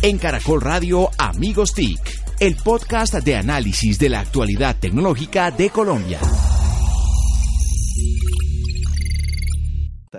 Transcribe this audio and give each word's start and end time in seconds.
En 0.00 0.16
Caracol 0.16 0.60
Radio 0.60 1.10
Amigos 1.18 1.74
TIC, 1.74 1.98
el 2.38 2.54
podcast 2.54 3.14
de 3.14 3.34
análisis 3.34 3.98
de 3.98 4.08
la 4.08 4.20
actualidad 4.20 4.76
tecnológica 4.78 5.50
de 5.50 5.70
Colombia. 5.70 6.20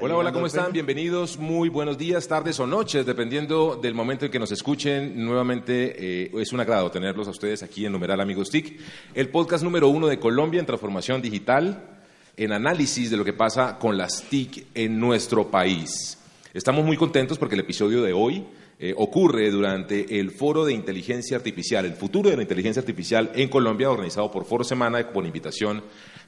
Hola, 0.01 0.17
hola, 0.17 0.33
¿cómo 0.33 0.47
están? 0.47 0.73
Bienvenidos, 0.73 1.39
muy 1.39 1.69
buenos 1.69 1.97
días, 1.97 2.27
tardes 2.27 2.59
o 2.59 2.67
noches, 2.67 3.05
dependiendo 3.05 3.79
del 3.81 3.93
momento 3.93 4.25
en 4.25 4.31
que 4.31 4.39
nos 4.39 4.51
escuchen. 4.51 5.25
Nuevamente 5.25 6.25
eh, 6.25 6.31
es 6.33 6.51
un 6.51 6.59
agrado 6.59 6.91
tenerlos 6.91 7.29
a 7.29 7.31
ustedes 7.31 7.63
aquí 7.63 7.85
en 7.85 7.93
Numeral 7.93 8.19
Amigos 8.19 8.49
TIC, 8.49 8.81
el 9.13 9.29
podcast 9.29 9.63
número 9.63 9.87
uno 9.87 10.07
de 10.07 10.19
Colombia 10.19 10.59
en 10.59 10.65
transformación 10.65 11.21
digital, 11.21 12.01
en 12.35 12.51
análisis 12.51 13.09
de 13.09 13.15
lo 13.15 13.23
que 13.23 13.31
pasa 13.31 13.79
con 13.79 13.97
las 13.97 14.23
TIC 14.23 14.67
en 14.75 14.99
nuestro 14.99 15.49
país. 15.49 16.17
Estamos 16.53 16.83
muy 16.83 16.97
contentos 16.97 17.37
porque 17.37 17.55
el 17.55 17.61
episodio 17.61 18.03
de 18.03 18.11
hoy 18.11 18.45
eh, 18.81 18.93
ocurre 18.95 19.51
durante 19.51 20.19
el 20.21 20.31
Foro 20.31 20.63
de 20.63 20.71
Inteligencia 20.71 21.35
Artificial, 21.35 21.83
el 21.85 21.95
futuro 21.95 22.29
de 22.29 22.37
la 22.37 22.43
inteligencia 22.43 22.79
artificial 22.79 23.29
en 23.35 23.49
Colombia, 23.49 23.91
organizado 23.91 24.31
por 24.31 24.45
Foro 24.45 24.63
Semana 24.63 25.05
con 25.07 25.25
invitación 25.25 25.83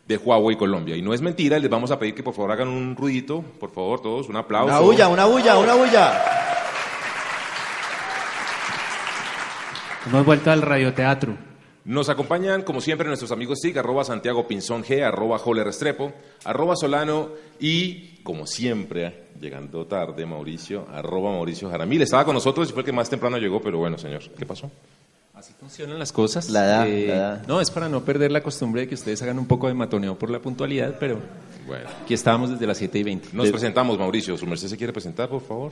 de 0.06 0.18
Huawei 0.18 0.58
Colombia. 0.58 0.98
Y 0.98 1.02
no 1.02 1.14
es 1.14 1.22
mentira, 1.22 1.58
les 1.60 1.70
vamos 1.70 1.92
a 1.92 1.98
pedir 1.98 2.14
que 2.14 2.24
por 2.24 2.34
favor 2.34 2.52
hagan 2.52 2.68
un 2.68 2.98
ruidito, 2.98 3.42
por 3.42 3.72
favor 3.72 4.02
todos, 4.02 4.28
un 4.28 4.36
aplauso. 4.36 4.68
Una 4.68 4.80
bulla, 4.82 5.08
una 5.08 5.26
bulla, 5.26 5.58
una 5.58 5.76
bulla. 5.76 6.24
Hemos 10.08 10.26
vuelto 10.26 10.52
al 10.52 10.62
radioteatro. 10.62 11.38
Nos 11.86 12.10
acompañan, 12.10 12.64
como 12.64 12.82
siempre, 12.82 13.08
nuestros 13.08 13.32
amigos 13.32 13.60
SIG, 13.62 13.80
arroba 13.80 14.04
Santiago 14.04 14.46
Pinzón 14.46 14.84
G, 14.84 15.04
arroba 15.04 15.38
Joler 15.40 15.66
Restrepo, 15.66 16.12
arroba 16.44 16.76
Solano 16.76 17.30
y, 17.60 18.18
como 18.24 18.46
siempre, 18.46 19.31
llegando 19.42 19.86
tarde, 19.86 20.26
Mauricio, 20.26 20.86
arroba 20.92 21.32
Mauricio 21.32 21.70
Jaramil. 21.70 22.02
Estaba 22.04 22.24
con 22.26 22.36
nosotros 22.36 22.70
y 22.70 22.74
fue 22.74 22.82
el 22.82 22.86
que 22.86 22.92
más 22.92 23.10
temprano 23.10 23.38
llegó, 23.38 23.60
pero 23.62 23.80
bueno, 23.80 23.98
señor, 23.98 24.22
¿qué 24.38 24.46
pasó? 24.46 24.70
Así 25.34 25.54
funcionan 25.60 25.98
las 25.98 26.12
cosas. 26.12 26.50
La 26.52 26.66
edad, 26.66 26.88
Eh, 26.88 27.08
la 27.08 27.16
edad. 27.16 27.48
No, 27.48 27.60
es 27.60 27.72
para 27.72 27.90
no 27.90 28.06
perder 28.06 28.32
la 28.32 28.42
costumbre 28.44 28.82
de 28.82 28.88
que 28.88 28.96
ustedes 28.96 29.22
hagan 29.24 29.40
un 29.40 29.48
poco 29.48 29.68
de 29.68 29.74
matoneo 29.74 30.18
por 30.18 30.30
la 30.30 30.40
puntualidad, 30.40 30.96
pero 31.00 31.20
Bueno, 31.66 31.90
aquí 32.04 32.14
estábamos 32.14 32.52
desde 32.52 32.68
las 32.68 32.78
7 32.78 33.00
y 33.00 33.04
20. 33.04 33.30
nos 33.34 33.50
presentamos, 33.50 33.98
Mauricio. 33.98 34.38
¿Su 34.38 34.46
merced 34.46 34.68
se 34.68 34.78
quiere 34.78 34.94
presentar, 34.94 35.30
por 35.30 35.42
favor? 35.42 35.72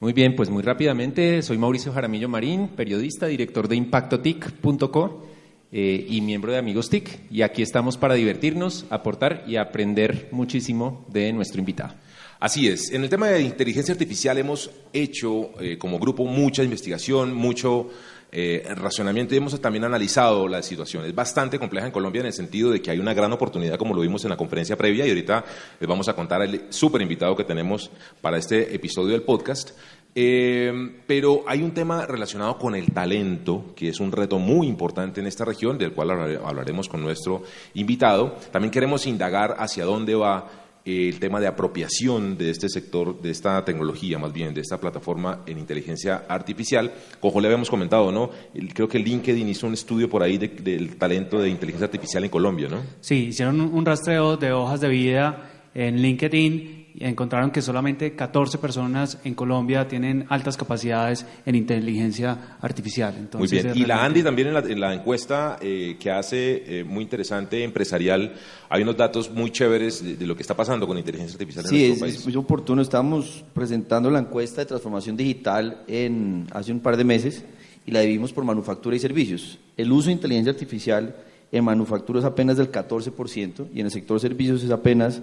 Muy 0.00 0.12
bien, 0.14 0.34
pues 0.34 0.48
muy 0.48 0.62
rápidamente, 0.62 1.42
soy 1.42 1.58
Mauricio 1.58 1.92
Jaramillo 1.92 2.28
Marín, 2.28 2.68
periodista, 2.68 3.26
director 3.26 3.68
de 3.68 3.76
ImpactoTIC.co 3.76 5.26
eh, 5.72 6.06
y 6.08 6.20
miembro 6.20 6.52
de 6.52 6.58
Amigos 6.58 6.90
TIC. 6.90 7.30
Y 7.30 7.42
aquí 7.42 7.62
estamos 7.62 7.96
para 7.96 8.14
divertirnos, 8.14 8.86
aportar 8.90 9.44
y 9.46 9.56
aprender 9.56 10.28
muchísimo 10.32 11.06
de 11.08 11.32
nuestro 11.32 11.60
invitado. 11.60 11.94
Así 12.40 12.68
es. 12.68 12.90
En 12.90 13.04
el 13.04 13.10
tema 13.10 13.28
de 13.28 13.42
inteligencia 13.42 13.92
artificial 13.92 14.38
hemos 14.38 14.70
hecho 14.92 15.50
eh, 15.60 15.76
como 15.76 15.98
grupo 15.98 16.24
mucha 16.24 16.64
investigación, 16.64 17.34
mucho 17.34 17.90
eh, 18.32 18.64
racionamiento 18.76 19.34
y 19.34 19.38
hemos 19.38 19.60
también 19.60 19.84
analizado 19.84 20.46
la 20.46 20.62
situación. 20.62 21.04
Es 21.04 21.14
bastante 21.14 21.58
compleja 21.58 21.86
en 21.86 21.92
Colombia 21.92 22.20
en 22.20 22.26
el 22.26 22.32
sentido 22.32 22.70
de 22.70 22.80
que 22.80 22.92
hay 22.92 23.00
una 23.00 23.12
gran 23.12 23.32
oportunidad, 23.32 23.76
como 23.76 23.92
lo 23.92 24.02
vimos 24.02 24.24
en 24.24 24.30
la 24.30 24.36
conferencia 24.36 24.76
previa, 24.76 25.04
y 25.04 25.08
ahorita 25.08 25.44
les 25.80 25.88
vamos 25.88 26.08
a 26.08 26.14
contar 26.14 26.40
el 26.42 26.66
súper 26.68 27.02
invitado 27.02 27.34
que 27.34 27.42
tenemos 27.42 27.90
para 28.20 28.38
este 28.38 28.74
episodio 28.74 29.12
del 29.12 29.22
podcast. 29.22 29.72
Eh, 30.14 30.72
pero 31.06 31.44
hay 31.46 31.62
un 31.62 31.70
tema 31.72 32.04
relacionado 32.04 32.58
con 32.58 32.74
el 32.74 32.86
talento, 32.92 33.72
que 33.76 33.88
es 33.88 34.00
un 34.00 34.10
reto 34.10 34.38
muy 34.38 34.66
importante 34.66 35.20
en 35.20 35.26
esta 35.26 35.44
región, 35.44 35.78
del 35.78 35.92
cual 35.92 36.10
hablare- 36.10 36.40
hablaremos 36.44 36.88
con 36.88 37.00
nuestro 37.00 37.42
invitado. 37.74 38.36
También 38.50 38.72
queremos 38.72 39.06
indagar 39.06 39.54
hacia 39.58 39.84
dónde 39.84 40.14
va 40.16 40.48
eh, 40.84 41.08
el 41.08 41.20
tema 41.20 41.38
de 41.40 41.46
apropiación 41.46 42.36
de 42.38 42.50
este 42.50 42.68
sector, 42.68 43.20
de 43.20 43.30
esta 43.30 43.64
tecnología, 43.64 44.18
más 44.18 44.32
bien, 44.32 44.52
de 44.54 44.62
esta 44.62 44.80
plataforma 44.80 45.42
en 45.46 45.58
inteligencia 45.58 46.24
artificial. 46.28 46.90
Como 47.20 47.40
le 47.40 47.46
habíamos 47.48 47.70
comentado, 47.70 48.10
¿no? 48.10 48.30
Creo 48.74 48.88
que 48.88 48.98
LinkedIn 48.98 49.48
hizo 49.48 49.66
un 49.66 49.74
estudio 49.74 50.08
por 50.10 50.22
ahí 50.22 50.38
de- 50.38 50.48
del 50.48 50.96
talento 50.96 51.38
de 51.38 51.50
inteligencia 51.50 51.84
artificial 51.84 52.24
en 52.24 52.30
Colombia, 52.30 52.68
¿no? 52.68 52.82
Sí, 53.00 53.26
hicieron 53.26 53.60
un 53.60 53.84
rastreo 53.86 54.36
de 54.38 54.52
hojas 54.52 54.80
de 54.80 54.88
vida 54.88 55.50
en 55.74 56.00
LinkedIn 56.02 56.79
encontraron 56.98 57.50
que 57.50 57.62
solamente 57.62 58.14
14 58.14 58.58
personas 58.58 59.18
en 59.24 59.34
Colombia 59.34 59.86
tienen 59.88 60.26
altas 60.28 60.56
capacidades 60.56 61.24
en 61.46 61.54
inteligencia 61.54 62.56
artificial. 62.60 63.12
Muy 63.14 63.22
Entonces, 63.22 63.62
bien. 63.62 63.66
es 63.68 63.76
Y 63.76 63.86
la 63.86 64.04
Andy 64.04 64.22
también 64.22 64.48
en 64.48 64.54
la, 64.54 64.60
en 64.60 64.80
la 64.80 64.92
encuesta 64.94 65.58
eh, 65.60 65.96
que 66.00 66.10
hace, 66.10 66.80
eh, 66.80 66.84
muy 66.84 67.04
interesante, 67.04 67.62
empresarial, 67.62 68.34
hay 68.68 68.82
unos 68.82 68.96
datos 68.96 69.30
muy 69.30 69.50
chéveres 69.50 70.02
de, 70.04 70.16
de 70.16 70.26
lo 70.26 70.34
que 70.34 70.42
está 70.42 70.54
pasando 70.56 70.86
con 70.86 70.98
inteligencia 70.98 71.34
artificial 71.34 71.64
en 71.66 71.70
Sí, 71.70 71.76
nuestro 71.88 71.94
es, 71.94 72.00
país. 72.12 72.20
es 72.20 72.26
muy 72.26 72.36
oportuno. 72.36 72.82
Estamos 72.82 73.44
presentando 73.54 74.10
la 74.10 74.18
encuesta 74.18 74.60
de 74.60 74.66
transformación 74.66 75.16
digital 75.16 75.82
en, 75.86 76.46
hace 76.52 76.72
un 76.72 76.80
par 76.80 76.96
de 76.96 77.04
meses 77.04 77.44
y 77.86 77.92
la 77.92 78.00
dividimos 78.00 78.32
por 78.32 78.44
manufactura 78.44 78.96
y 78.96 78.98
servicios. 78.98 79.58
El 79.76 79.90
uso 79.92 80.06
de 80.08 80.12
inteligencia 80.12 80.52
artificial 80.52 81.16
en 81.52 81.64
manufactura 81.64 82.20
es 82.20 82.24
apenas 82.24 82.56
del 82.56 82.70
14% 82.70 83.66
y 83.74 83.80
en 83.80 83.86
el 83.86 83.92
sector 83.92 84.20
servicios 84.20 84.62
es 84.62 84.70
apenas 84.70 85.20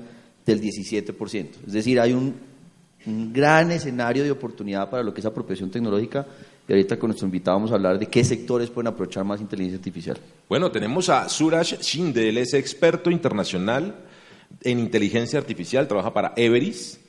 del 0.48 0.62
17%. 0.62 1.50
Es 1.68 1.74
decir, 1.74 2.00
hay 2.00 2.14
un, 2.14 2.34
un 3.06 3.32
gran 3.34 3.70
escenario 3.72 4.24
de 4.24 4.32
oportunidad 4.32 4.90
para 4.90 5.04
lo 5.04 5.14
que 5.14 5.20
es 5.20 5.26
apropiación 5.26 5.70
tecnológica 5.70 6.26
y 6.68 6.72
ahorita 6.74 6.98
con 6.98 7.10
nuestro 7.10 7.26
invitado 7.28 7.58
vamos 7.58 7.72
a 7.72 7.76
hablar 7.76 8.00
de 8.00 8.08
qué 8.08 8.24
sectores 8.24 8.70
pueden 8.70 8.88
aprovechar 8.88 9.24
más 9.24 9.40
inteligencia 9.42 9.78
artificial. 9.78 10.18
Bueno, 10.50 10.72
tenemos 10.72 11.10
a 11.10 11.30
Suraj 11.30 11.80
Shinde, 11.82 12.30
él 12.30 12.38
es 12.40 12.54
experto 12.54 13.12
internacional 13.12 13.96
en 14.64 14.80
inteligencia 14.80 15.38
artificial, 15.40 15.88
trabaja 15.88 16.14
para 16.14 16.34
Everis. 16.36 17.00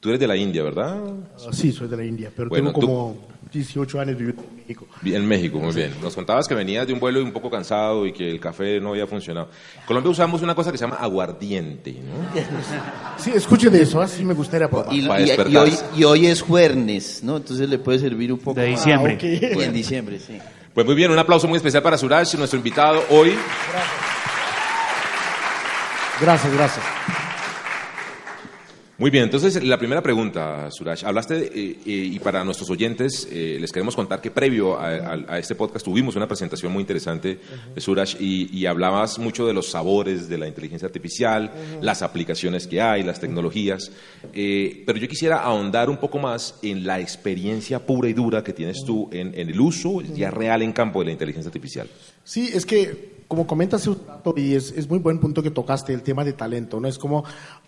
Tú 0.00 0.08
eres 0.10 0.20
de 0.20 0.26
la 0.26 0.36
India, 0.36 0.62
¿verdad? 0.62 1.00
Ah, 1.36 1.52
Sí, 1.52 1.72
soy 1.72 1.88
de 1.88 1.96
la 1.96 2.04
India, 2.04 2.30
pero 2.34 2.48
Bueno, 2.48 2.68
tengo 2.72 2.80
tú- 2.80 2.86
como 2.86 3.16
18 3.52 4.00
años 4.00 4.16
viviendo 4.16 4.42
en 4.42 4.56
México. 4.56 4.86
En 5.04 5.26
México, 5.28 5.58
muy 5.58 5.74
bien. 5.74 5.92
Nos 6.02 6.14
contabas 6.14 6.48
que 6.48 6.54
venías 6.54 6.86
de 6.86 6.92
un 6.92 7.00
vuelo 7.00 7.22
un 7.22 7.32
poco 7.32 7.50
cansado 7.50 8.06
y 8.06 8.12
que 8.12 8.30
el 8.30 8.40
café 8.40 8.80
no 8.80 8.90
había 8.90 9.06
funcionado. 9.06 9.50
En 9.80 9.86
Colombia 9.86 10.10
usamos 10.10 10.40
una 10.42 10.54
cosa 10.54 10.72
que 10.72 10.78
se 10.78 10.84
llama 10.84 10.96
aguardiente, 10.96 11.92
¿no? 11.92 12.40
Sí, 13.18 13.30
escuche 13.34 13.68
de 13.70 13.82
eso, 13.82 14.00
así 14.00 14.24
me 14.24 14.34
gustaría 14.34 14.68
probar. 14.68 14.92
Y, 14.92 15.02
Para 15.06 15.20
y- 15.20 15.52
y 15.52 15.56
hoy, 15.56 15.74
y 15.96 16.04
hoy 16.04 16.26
es 16.26 16.40
jueves, 16.42 17.20
¿no? 17.22 17.36
Entonces 17.36 17.68
le 17.68 17.78
puede 17.78 17.98
servir 17.98 18.32
un 18.32 18.38
poco 18.38 18.58
De 18.60 18.66
diciembre. 18.66 19.18
Ah, 19.20 19.46
ok. 19.52 19.58
Y 19.60 19.62
en 19.62 19.72
diciembre, 19.72 20.18
sí. 20.18 20.38
Pues 20.74 20.86
muy 20.86 20.94
bien, 20.94 21.10
un 21.10 21.18
aplauso 21.18 21.46
muy 21.46 21.56
especial 21.58 21.82
para 21.82 21.98
Suraj, 21.98 22.34
nuestro 22.36 22.56
invitado 22.56 23.04
hoy. 23.10 23.34
Gracias, 26.20 26.52
gracias. 26.54 26.84
Muy 29.02 29.10
bien, 29.10 29.24
entonces 29.24 29.60
la 29.64 29.78
primera 29.78 30.00
pregunta, 30.00 30.70
Suraj. 30.70 31.02
Hablaste, 31.04 31.34
de, 31.34 31.46
eh, 31.46 31.50
eh, 31.84 32.08
y 32.12 32.20
para 32.20 32.44
nuestros 32.44 32.70
oyentes, 32.70 33.26
eh, 33.32 33.58
les 33.60 33.72
queremos 33.72 33.96
contar 33.96 34.20
que 34.20 34.30
previo 34.30 34.78
a, 34.78 34.90
a- 34.90 35.24
a 35.26 35.38
este 35.40 35.56
podcast 35.56 35.84
tuvimos 35.84 36.14
una 36.14 36.28
presentación 36.28 36.70
muy 36.72 36.82
interesante, 36.82 37.40
de 37.74 37.80
Suraj, 37.80 38.14
y, 38.20 38.56
y 38.56 38.64
hablabas 38.66 39.18
mucho 39.18 39.44
de 39.44 39.54
los 39.54 39.66
sabores 39.68 40.28
de 40.28 40.38
la 40.38 40.46
inteligencia 40.46 40.86
artificial, 40.86 41.50
las 41.80 42.00
aplicaciones 42.02 42.68
que 42.68 42.80
hay, 42.80 43.02
las 43.02 43.18
tecnologías. 43.18 43.90
Eh, 44.32 44.84
pero 44.86 45.00
yo 45.00 45.08
quisiera 45.08 45.38
ahondar 45.42 45.90
un 45.90 45.96
poco 45.96 46.20
más 46.20 46.60
en 46.62 46.86
la 46.86 47.00
experiencia 47.00 47.84
pura 47.84 48.08
y 48.08 48.12
dura 48.12 48.44
que 48.44 48.52
tienes 48.52 48.84
tú 48.86 49.08
en, 49.10 49.36
en 49.36 49.48
el 49.48 49.60
uso 49.60 50.00
ya 50.00 50.30
real 50.30 50.62
en 50.62 50.72
campo 50.72 51.00
de 51.00 51.06
la 51.06 51.10
inteligencia 51.10 51.48
artificial. 51.48 51.88
Sí, 52.24 52.50
es 52.52 52.64
que, 52.66 53.24
como 53.28 53.46
comentas, 53.46 53.88
y 54.36 54.54
es, 54.54 54.72
es 54.72 54.88
muy 54.88 54.98
buen 54.98 55.18
punto 55.18 55.42
que 55.42 55.50
tocaste, 55.50 55.92
el 55.92 56.02
tema 56.02 56.22
de 56.24 56.32
talento, 56.34 56.78
¿no? 56.80 56.86
Es 56.86 56.98
como, 56.98 57.24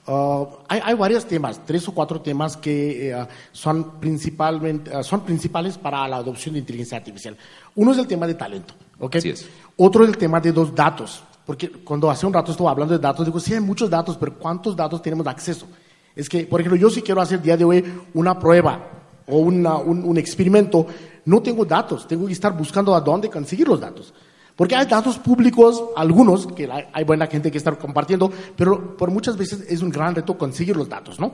ah, 0.07 0.45
hay, 0.69 0.81
hay 0.85 0.95
varios 0.95 1.25
temas, 1.27 1.61
tres 1.67 1.89
o 1.89 1.93
cuatro 1.93 2.21
temas 2.21 2.57
que 2.57 3.11
eh, 3.11 3.27
son, 3.53 3.99
principalmente, 4.01 4.95
ah, 4.95 5.03
son 5.03 5.23
principales 5.23 5.77
para 5.79 6.07
la 6.07 6.17
adopción 6.17 6.53
de 6.53 6.61
inteligencia 6.61 6.99
artificial. 6.99 7.37
Uno 7.75 7.93
es 7.93 7.99
el 7.99 8.07
tema 8.07 8.27
de 8.27 8.35
talento, 8.35 8.75
¿ok? 9.01 9.17
Así 9.17 9.31
es. 9.31 9.47
Otro 9.77 10.05
es 10.05 10.11
el 10.11 10.17
tema 10.19 10.41
de 10.41 10.53
los 10.53 10.75
datos, 10.75 11.23
porque 11.47 11.69
cuando 11.71 12.11
hace 12.11 12.27
un 12.27 12.33
rato 12.33 12.53
estuve 12.53 12.69
hablando 12.69 12.95
de 12.97 13.01
datos, 13.03 13.27
digo, 13.27 13.41
sí 13.41 13.55
hay 13.55 13.61
muchos 13.61 13.91
datos, 13.91 14.17
pero 14.17 14.39
¿cuántos 14.39 14.77
datos 14.77 15.03
tenemos 15.03 15.27
acceso? 15.27 15.67
Es 16.15 16.29
que, 16.29 16.45
por 16.47 16.61
ejemplo, 16.61 16.79
yo 16.79 16.89
si 16.91 17.03
quiero 17.03 17.21
hacer 17.21 17.39
el 17.39 17.43
día 17.45 17.57
de 17.57 17.65
hoy 17.65 17.85
una 18.15 18.39
prueba 18.39 18.89
o 19.27 19.39
una- 19.39 19.79
un, 19.79 20.05
un 20.05 20.17
experimento, 20.17 20.87
no 21.25 21.43
tengo 21.43 21.65
datos, 21.65 22.07
tengo 22.07 22.27
que 22.27 22.33
estar 22.35 22.57
buscando 22.57 22.95
a 22.95 23.01
dónde 23.01 23.29
conseguir 23.29 23.67
los 23.67 23.81
datos. 23.81 24.15
Porque 24.57 24.77
hay 24.77 24.87
datos 24.87 25.19
públicos, 25.19 25.83
algunos, 25.97 26.47
que 26.47 26.69
hay 26.93 27.05
buena 27.05 27.27
gente 27.27 27.51
que 27.51 27.59
está 27.59 27.73
compartiendo, 27.73 28.31
pero 28.57 28.97
por 28.97 29.11
muchas 29.11 29.37
veces 29.37 29.65
es 29.69 29.83
un 29.83 29.91
gran 29.91 30.15
reto 30.15 30.39
conseguir 30.39 30.77
los 30.77 30.89
datos, 30.89 31.19
¿no? 31.19 31.33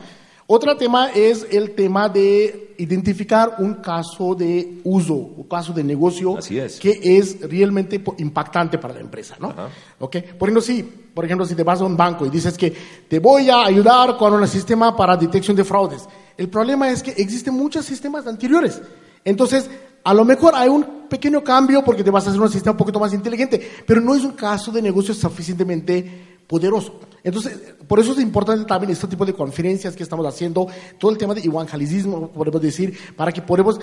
Otro 0.52 0.76
tema 0.76 1.10
es 1.12 1.46
el 1.48 1.76
tema 1.76 2.08
de 2.08 2.74
identificar 2.78 3.56
un 3.58 3.74
caso 3.74 4.34
de 4.34 4.80
uso, 4.82 5.14
un 5.14 5.44
caso 5.44 5.72
de 5.72 5.84
negocio 5.84 6.38
que 6.80 6.98
es 7.04 7.40
realmente 7.42 8.02
impactante 8.18 8.76
para 8.78 8.94
la 8.94 9.00
empresa, 9.00 9.36
¿no? 9.38 9.54
¿Ok? 10.00 10.16
Por 10.36 10.48
ejemplo, 10.48 10.60
si, 10.60 10.82
por 10.82 11.24
ejemplo, 11.24 11.46
si 11.46 11.54
te 11.54 11.62
vas 11.62 11.80
a 11.80 11.84
un 11.84 11.96
banco 11.96 12.26
y 12.26 12.30
dices 12.30 12.58
que 12.58 12.74
te 13.06 13.20
voy 13.20 13.48
a 13.48 13.64
ayudar 13.64 14.16
con 14.16 14.32
un 14.32 14.48
sistema 14.48 14.96
para 14.96 15.16
detección 15.16 15.56
de 15.56 15.62
fraudes, 15.62 16.08
el 16.36 16.48
problema 16.48 16.90
es 16.90 17.00
que 17.00 17.12
existen 17.12 17.54
muchos 17.54 17.84
sistemas 17.84 18.26
anteriores. 18.26 18.82
Entonces, 19.24 19.70
a 20.02 20.14
lo 20.14 20.24
mejor 20.24 20.54
hay 20.54 20.68
un 20.68 21.08
pequeño 21.08 21.42
cambio 21.42 21.84
porque 21.84 22.04
te 22.04 22.10
vas 22.10 22.26
a 22.26 22.30
hacer 22.30 22.40
un 22.40 22.50
sistema 22.50 22.72
un 22.72 22.78
poquito 22.78 23.00
más 23.00 23.12
inteligente, 23.12 23.60
pero 23.86 24.00
no 24.00 24.14
es 24.14 24.24
un 24.24 24.32
caso 24.32 24.70
de 24.70 24.80
negocio 24.80 25.12
suficientemente 25.12 26.40
poderoso. 26.46 27.00
Entonces, 27.22 27.74
por 27.86 28.00
eso 28.00 28.12
es 28.12 28.20
importante 28.20 28.64
también 28.64 28.92
este 28.92 29.06
tipo 29.06 29.24
de 29.24 29.34
conferencias 29.34 29.94
que 29.94 30.02
estamos 30.02 30.26
haciendo, 30.26 30.66
todo 30.98 31.10
el 31.10 31.18
tema 31.18 31.34
de 31.34 31.42
evangelismo, 31.42 32.28
podemos 32.28 32.60
decir, 32.60 32.96
para 33.14 33.30
que 33.30 33.42
podamos 33.42 33.78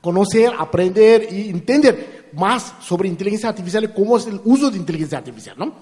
conocer, 0.00 0.52
aprender 0.58 1.28
y 1.32 1.48
entender 1.48 2.30
más 2.32 2.74
sobre 2.80 3.08
inteligencia 3.08 3.48
artificial 3.48 3.84
y 3.84 3.88
cómo 3.88 4.16
es 4.16 4.26
el 4.26 4.40
uso 4.44 4.70
de 4.70 4.78
inteligencia 4.78 5.18
artificial, 5.18 5.56
¿no? 5.58 5.74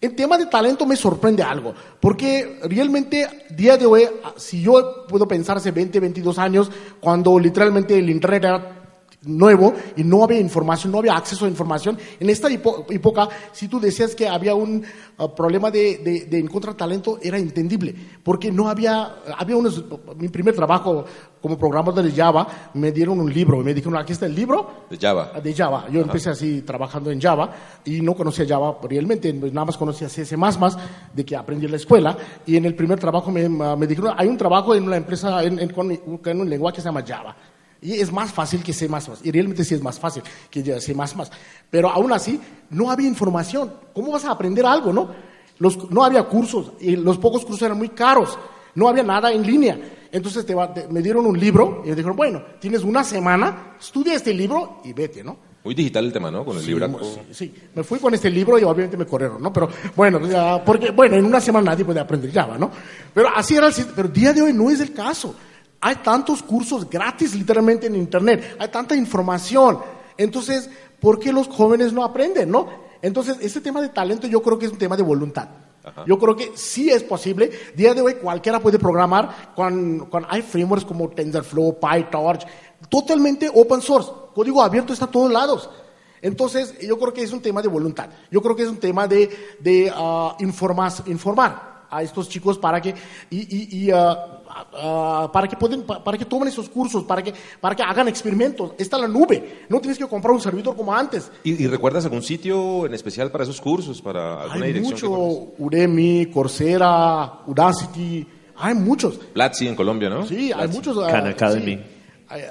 En 0.00 0.14
tema 0.14 0.36
de 0.36 0.46
talento 0.46 0.84
me 0.84 0.96
sorprende 0.96 1.42
algo, 1.42 1.72
porque 1.98 2.60
realmente 2.64 3.46
día 3.50 3.76
de 3.76 3.86
hoy, 3.86 4.06
si 4.36 4.60
yo 4.60 5.06
puedo 5.08 5.26
pensar 5.26 5.56
hace 5.56 5.70
20, 5.70 5.98
22 5.98 6.38
años, 6.38 6.70
cuando 7.00 7.38
literalmente 7.38 7.98
el 7.98 8.10
Internet 8.10 8.44
era 8.44 8.83
nuevo 9.26 9.72
y 9.96 10.04
no 10.04 10.22
había 10.24 10.38
información, 10.40 10.92
no 10.92 10.98
había 10.98 11.16
acceso 11.16 11.44
a 11.44 11.48
información. 11.48 11.96
En 12.20 12.30
esta 12.30 12.48
época, 12.50 13.28
si 13.52 13.68
tú 13.68 13.80
decías 13.80 14.14
que 14.14 14.28
había 14.28 14.54
un 14.54 14.84
uh, 15.18 15.28
problema 15.34 15.70
de, 15.70 15.98
de- 15.98 16.24
de 16.26 16.38
encontrar 16.38 16.74
talento, 16.74 17.18
era 17.22 17.38
entendible, 17.38 17.94
porque 18.22 18.50
no 18.52 18.68
había, 18.68 19.16
había 19.38 19.56
unos, 19.56 19.84
mi 20.16 20.28
primer 20.28 20.54
trabajo 20.54 21.04
como 21.40 21.58
programador 21.58 22.02
de 22.02 22.10
Java, 22.12 22.70
me 22.74 22.90
dieron 22.90 23.20
un 23.20 23.32
libro 23.32 23.60
y 23.60 23.64
me 23.64 23.74
dijeron, 23.74 23.98
aquí 23.98 24.12
está 24.14 24.24
el 24.26 24.34
libro 24.34 24.86
De 24.88 24.96
Java. 24.96 25.32
de 25.42 25.54
Java. 25.54 25.86
Yo 25.90 26.00
empecé 26.00 26.30
así 26.30 26.62
trabajando 26.62 27.10
en 27.10 27.20
Java 27.20 27.50
y 27.84 28.00
no 28.00 28.14
conocía 28.14 28.46
Java 28.48 28.78
realmente, 28.82 29.32
pues, 29.34 29.52
nada 29.52 29.66
más 29.66 29.76
conocía 29.76 30.08
CS++, 30.08 30.34
de 31.14 31.24
que 31.24 31.36
aprendí 31.36 31.66
en 31.66 31.70
la 31.72 31.76
escuela. 31.76 32.16
Y 32.46 32.56
en 32.56 32.64
el 32.64 32.74
primer 32.74 32.98
trabajo 32.98 33.30
me, 33.30 33.46
me 33.48 33.86
dijeron, 33.86 34.14
hay 34.16 34.26
un 34.28 34.38
trabajo 34.38 34.74
en 34.74 34.84
una 34.84 34.96
empresa 34.96 35.42
en, 35.44 35.58
en- 35.58 35.68
con, 35.70 35.94
con 35.96 36.40
un 36.40 36.48
lenguaje 36.48 36.76
que 36.76 36.80
se 36.82 36.88
llama 36.88 37.04
Java. 37.06 37.36
Y 37.84 38.00
es 38.00 38.10
más 38.10 38.32
fácil 38.32 38.62
que 38.62 38.72
C++. 38.72 38.88
Y 39.22 39.30
realmente 39.30 39.62
sí 39.62 39.74
es 39.74 39.82
más 39.82 40.00
fácil 40.00 40.22
que 40.50 40.62
C++. 40.80 40.96
Pero 41.70 41.90
aún 41.90 42.12
así, 42.12 42.40
no 42.70 42.90
había 42.90 43.06
información. 43.06 43.72
¿Cómo 43.94 44.10
vas 44.12 44.24
a 44.24 44.30
aprender 44.32 44.64
algo, 44.66 44.92
no? 44.92 45.10
Los, 45.58 45.88
no 45.90 46.02
había 46.04 46.24
cursos 46.24 46.72
y 46.80 46.96
los 46.96 47.18
pocos 47.18 47.44
cursos 47.44 47.62
eran 47.62 47.78
muy 47.78 47.90
caros. 47.90 48.36
No 48.74 48.88
había 48.88 49.02
nada 49.04 49.30
en 49.30 49.46
línea. 49.46 49.78
Entonces 50.10 50.44
te 50.46 50.54
va- 50.54 50.72
te- 50.74 50.88
me 50.88 51.00
dieron 51.02 51.26
un 51.26 51.38
libro 51.38 51.82
y 51.84 51.90
me 51.90 51.94
dijeron, 51.94 52.16
bueno, 52.16 52.42
tienes 52.60 52.82
una 52.82 53.04
semana, 53.04 53.76
estudia 53.78 54.14
este 54.14 54.32
libro 54.34 54.80
y 54.84 54.92
vete, 54.92 55.22
¿no? 55.22 55.36
Muy 55.62 55.74
digital 55.74 56.06
el 56.06 56.12
tema, 56.12 56.30
¿no? 56.30 56.44
Con 56.44 56.56
el 56.56 56.62
Sí, 56.62 56.68
libraco. 56.70 57.00
sí, 57.04 57.20
sí. 57.32 57.54
me 57.74 57.82
fui 57.84 57.98
con 57.98 58.12
este 58.14 58.30
libro 58.30 58.58
y 58.58 58.64
obviamente 58.64 58.96
me 58.96 59.06
corrieron, 59.06 59.40
¿no? 59.42 59.52
Pero 59.52 59.68
bueno, 59.94 60.20
porque 60.64 60.90
bueno, 60.90 61.16
en 61.16 61.24
una 61.24 61.40
semana 61.40 61.70
nadie 61.72 61.84
puede 61.84 62.00
aprender 62.00 62.32
Java, 62.32 62.56
¿no? 62.58 62.70
Pero 63.12 63.28
así 63.34 63.54
era 63.56 63.68
el. 63.68 63.74
Pero 63.94 64.08
día 64.08 64.32
de 64.32 64.42
hoy 64.42 64.52
no 64.52 64.70
es 64.70 64.80
el 64.80 64.92
caso. 64.92 65.34
Hay 65.86 65.96
tantos 65.96 66.42
cursos 66.42 66.88
gratis 66.88 67.34
literalmente 67.34 67.86
en 67.88 67.94
internet, 67.96 68.56
hay 68.58 68.68
tanta 68.68 68.96
información. 68.96 69.80
Entonces, 70.16 70.70
¿por 70.98 71.18
qué 71.18 71.30
los 71.30 71.46
jóvenes 71.48 71.92
no 71.92 72.02
aprenden, 72.02 72.50
no? 72.50 72.66
Entonces, 73.02 73.36
este 73.42 73.60
tema 73.60 73.82
de 73.82 73.90
talento 73.90 74.26
yo 74.26 74.40
creo 74.40 74.58
que 74.58 74.64
es 74.64 74.72
un 74.72 74.78
tema 74.78 74.96
de 74.96 75.02
voluntad. 75.02 75.46
Yo 76.06 76.18
creo 76.18 76.34
que 76.34 76.52
sí 76.54 76.88
es 76.88 77.02
posible. 77.02 77.50
Día 77.76 77.92
de 77.92 78.00
hoy 78.00 78.14
cualquiera 78.14 78.58
puede 78.60 78.78
programar 78.78 79.52
con, 79.54 80.06
con 80.08 80.24
hay 80.30 80.40
frameworks 80.40 80.86
como 80.86 81.10
TensorFlow, 81.10 81.78
PyTorch, 81.78 82.46
totalmente 82.88 83.50
open 83.54 83.82
source. 83.82 84.10
Código 84.34 84.62
abierto 84.62 84.94
está 84.94 85.04
a 85.04 85.10
todos 85.10 85.30
lados. 85.30 85.68
Entonces, 86.22 86.78
yo 86.80 86.98
creo 86.98 87.12
que 87.12 87.22
es 87.22 87.32
un 87.32 87.42
tema 87.42 87.60
de 87.60 87.68
voluntad. 87.68 88.08
Yo 88.30 88.40
creo 88.40 88.56
que 88.56 88.62
es 88.62 88.70
un 88.70 88.78
tema 88.78 89.06
de, 89.06 89.28
de 89.60 89.92
informas- 90.38 91.06
informar 91.06 91.74
a 91.90 92.02
estos 92.02 92.28
chicos 92.30 92.58
para 92.58 92.80
que, 92.80 92.94
y, 93.30 93.40
y- 93.40 93.84
y, 93.86 93.90
ah, 93.90 94.40
ah, 94.54 95.30
para, 95.32 95.48
que 95.48 95.56
pueden, 95.56 95.82
pa- 95.82 96.02
para 96.02 96.16
que 96.16 96.24
tomen 96.24 96.48
esos 96.48 96.68
cursos, 96.68 97.04
para 97.04 97.22
que, 97.22 97.32
para 97.60 97.74
que 97.74 97.82
hagan 97.82 98.08
experimentos. 98.08 98.72
Está 98.78 98.98
la 98.98 99.08
nube. 99.08 99.64
No 99.68 99.80
tienes 99.80 99.98
que 99.98 100.06
comprar 100.06 100.32
un 100.32 100.40
servidor 100.40 100.76
como 100.76 100.94
antes. 100.94 101.30
¿Y, 101.42 101.62
y 101.62 101.66
recuerdas 101.66 102.04
algún 102.04 102.22
sitio 102.22 102.86
en 102.86 102.94
especial 102.94 103.30
para 103.30 103.44
esos 103.44 103.60
cursos? 103.60 104.00
¿Para 104.00 104.42
alguna 104.42 104.66
Hay 104.66 104.72
dirección? 104.72 105.10
mucho? 105.10 105.52
Udemy, 105.58 106.26
Coursera, 106.26 107.40
Udacity, 107.46 108.26
hay 108.56 108.74
muchos. 108.74 109.16
Platzi 109.32 109.66
en 109.68 109.74
Colombia, 109.76 110.08
¿no? 110.08 110.26
Sí, 110.26 110.52
hay 110.54 110.68
muchos. 110.68 110.96
ah, 111.02 111.10
Khan 111.10 111.26
Academy. 111.26 111.76
sí. 111.76 111.82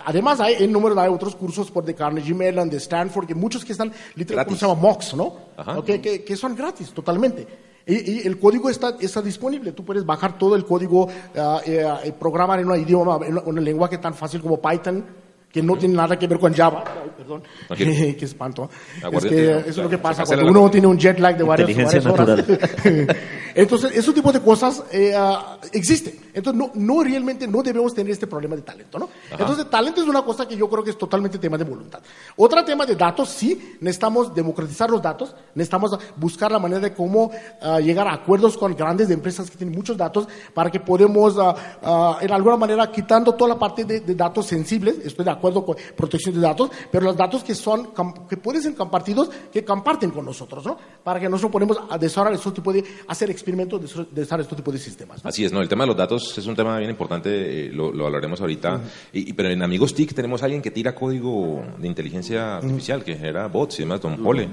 Además, 0.05 0.39
hay 0.39 0.63
en 0.63 0.71
número 0.71 0.97
hay 1.01 1.09
otros 1.09 1.35
cursos 1.35 1.69
por 1.69 1.83
de 1.83 1.93
Carnegie 1.95 2.33
Mellon, 2.33 2.69
de 2.69 2.77
Stanford, 2.77 3.25
que 3.25 3.35
muchos 3.35 3.65
que 3.65 3.71
están 3.73 3.91
literalmente, 4.15 4.45
¿cómo 4.47 4.57
se 4.59 4.65
llama? 4.67 4.79
MOOCs, 4.81 5.13
¿no? 5.15 5.33
Ajá. 5.57 5.79
Ok, 5.79 5.85
que, 6.01 6.23
que 6.23 6.37
son 6.37 6.55
gratis, 6.55 6.91
totalmente. 6.93 7.45
Y, 7.85 8.11
y 8.11 8.27
el 8.27 8.39
código 8.39 8.69
está, 8.69 8.95
está 8.99 9.21
disponible. 9.21 9.73
Tú 9.73 9.83
puedes 9.83 10.05
bajar 10.05 10.37
todo 10.37 10.55
el 10.55 10.65
código, 10.65 11.07
ah, 11.35 11.61
eh, 11.65 12.13
programar 12.19 12.59
en 12.59 12.69
un 12.69 12.79
idioma, 12.79 13.19
en 13.25 13.37
un 13.45 13.63
lenguaje 13.63 13.97
tan 13.97 14.13
fácil 14.13 14.41
como 14.41 14.61
Python, 14.61 15.05
que 15.51 15.61
no 15.61 15.77
tiene 15.77 15.95
nada 15.95 16.17
que 16.17 16.25
ver 16.25 16.39
con 16.39 16.53
Java. 16.53 16.83
Ay, 16.87 17.11
perdón. 17.15 17.43
Qué 17.77 18.25
espanto. 18.25 18.69
Es 19.11 19.25
que 19.25 19.51
eso 19.51 19.69
es 19.69 19.77
lo 19.77 19.89
que 19.89 19.97
pasa 19.97 20.23
cuando 20.25 20.47
uno 20.47 20.71
tiene 20.71 20.87
un 20.87 20.97
jet 20.97 21.19
lag 21.19 21.37
de 21.37 21.43
varias, 21.43 21.75
varias 21.75 22.05
horas. 22.05 22.45
Entonces, 23.55 23.91
ese 23.95 24.13
tipo 24.13 24.31
de 24.31 24.41
cosas 24.41 24.83
eh, 24.91 25.13
ah, 25.15 25.57
existen. 25.71 26.19
Entonces, 26.33 26.59
no, 26.59 26.71
no 26.73 27.03
realmente 27.03 27.47
no 27.47 27.61
debemos 27.61 27.93
tener 27.93 28.11
este 28.11 28.25
problema 28.25 28.55
de 28.55 28.63
talento, 28.63 28.97
¿no? 28.97 29.09
Entonces, 29.29 29.69
talento 29.69 30.01
es 30.01 30.07
una 30.07 30.23
cosa 30.23 30.47
que 30.47 30.57
yo 30.57 30.67
creo 30.69 30.83
que 30.83 30.89
es 30.89 30.97
totalmente 30.97 31.37
tema 31.37 31.57
de 31.57 31.63
voluntad. 31.63 32.01
Otro 32.35 32.63
tema 32.65 32.85
de 32.85 32.95
datos, 32.95 33.29
sí, 33.29 33.77
necesitamos 33.81 34.33
democratizar 34.33 34.89
los 34.89 35.01
datos, 35.01 35.35
necesitamos 35.53 35.97
buscar 36.15 36.51
la 36.51 36.59
manera 36.59 36.81
de 36.81 36.93
cómo 36.93 37.31
ah, 37.61 37.79
llegar 37.79 38.07
a 38.07 38.13
acuerdos 38.13 38.57
con 38.57 38.75
grandes 38.75 39.09
empresas 39.11 39.49
que 39.49 39.57
tienen 39.57 39.75
muchos 39.75 39.95
datos 39.95 40.27
para 40.53 40.71
que 40.71 40.79
podamos, 40.79 41.37
ah, 41.37 41.55
ah, 41.83 42.17
en 42.21 42.31
alguna 42.31 42.57
manera, 42.57 42.91
quitando 42.91 43.33
toda 43.33 43.49
la 43.49 43.59
parte 43.59 43.85
de, 43.85 43.99
de 43.99 44.15
datos 44.15 44.47
sensibles, 44.47 44.97
estoy 45.05 45.25
de 45.25 45.31
acuerdo 45.31 45.63
con 45.63 45.75
protección 45.95 46.33
de 46.35 46.41
datos, 46.41 46.71
pero 46.91 47.05
los 47.05 47.15
datos 47.15 47.43
que 47.43 47.53
son, 47.53 47.91
que 48.27 48.37
pueden 48.37 48.61
ser 48.61 48.73
compartidos, 48.73 49.29
que 49.51 49.63
comparten 49.63 50.09
con 50.09 50.25
nosotros, 50.25 50.65
¿no? 50.65 50.77
Para 51.03 51.19
que 51.19 51.29
nosotros 51.29 51.51
podamos 51.51 51.77
desarrollar 51.99 52.33
estos 52.33 52.53
tipos 52.53 52.73
de, 52.73 52.83
hacer 53.07 53.29
experimentos, 53.43 53.81
de 53.81 53.87
desarrollar 54.21 54.41
estos 54.41 54.55
tipos 54.57 54.73
de 54.73 54.79
sistemas. 54.79 55.23
¿no? 55.23 55.29
Así 55.29 55.43
es, 55.45 55.51
¿no? 55.51 55.61
El 55.61 55.67
tema 55.69 55.83
de 55.83 55.87
los 55.89 55.97
datos 55.97 56.37
es 56.37 56.45
un 56.47 56.55
tema 56.55 56.77
bien 56.79 56.89
importante, 56.89 57.67
eh, 57.67 57.69
lo, 57.71 57.91
lo 57.91 58.05
hablaremos 58.05 58.39
ahorita. 58.41 58.81
y, 59.13 59.29
y- 59.29 59.33
pero 59.33 59.49
en 59.49 59.61
Amigos 59.61 59.93
TIC 59.93 60.13
tenemos 60.13 60.41
a 60.41 60.45
alguien 60.45 60.61
que 60.61 60.71
tira 60.71 60.95
código 60.95 61.63
de 61.77 61.87
inteligencia 61.87 62.57
artificial, 62.57 63.03
que 63.03 63.15
genera 63.15 63.47
bots 63.47 63.79
y 63.79 63.83
demás, 63.83 64.01
Don 64.01 64.17
Pole, 64.23 64.47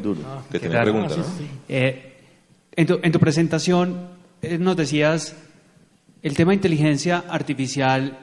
que 0.51 0.59
tenía 0.59 0.83
Claro. 0.83 0.93
pregunta, 0.93 1.17
¿no? 1.17 1.25
Eh, 1.69 2.13
en, 2.77 2.87
tu, 2.87 2.99
en 3.03 3.13
tu 3.13 3.19
presentación 3.19 4.09
eh, 4.43 4.59
nos 4.59 4.77
decías, 4.77 5.35
el 6.23 6.35
tema 6.37 6.51
de 6.53 6.57
inteligencia 6.57 7.25
artificial 7.29 8.19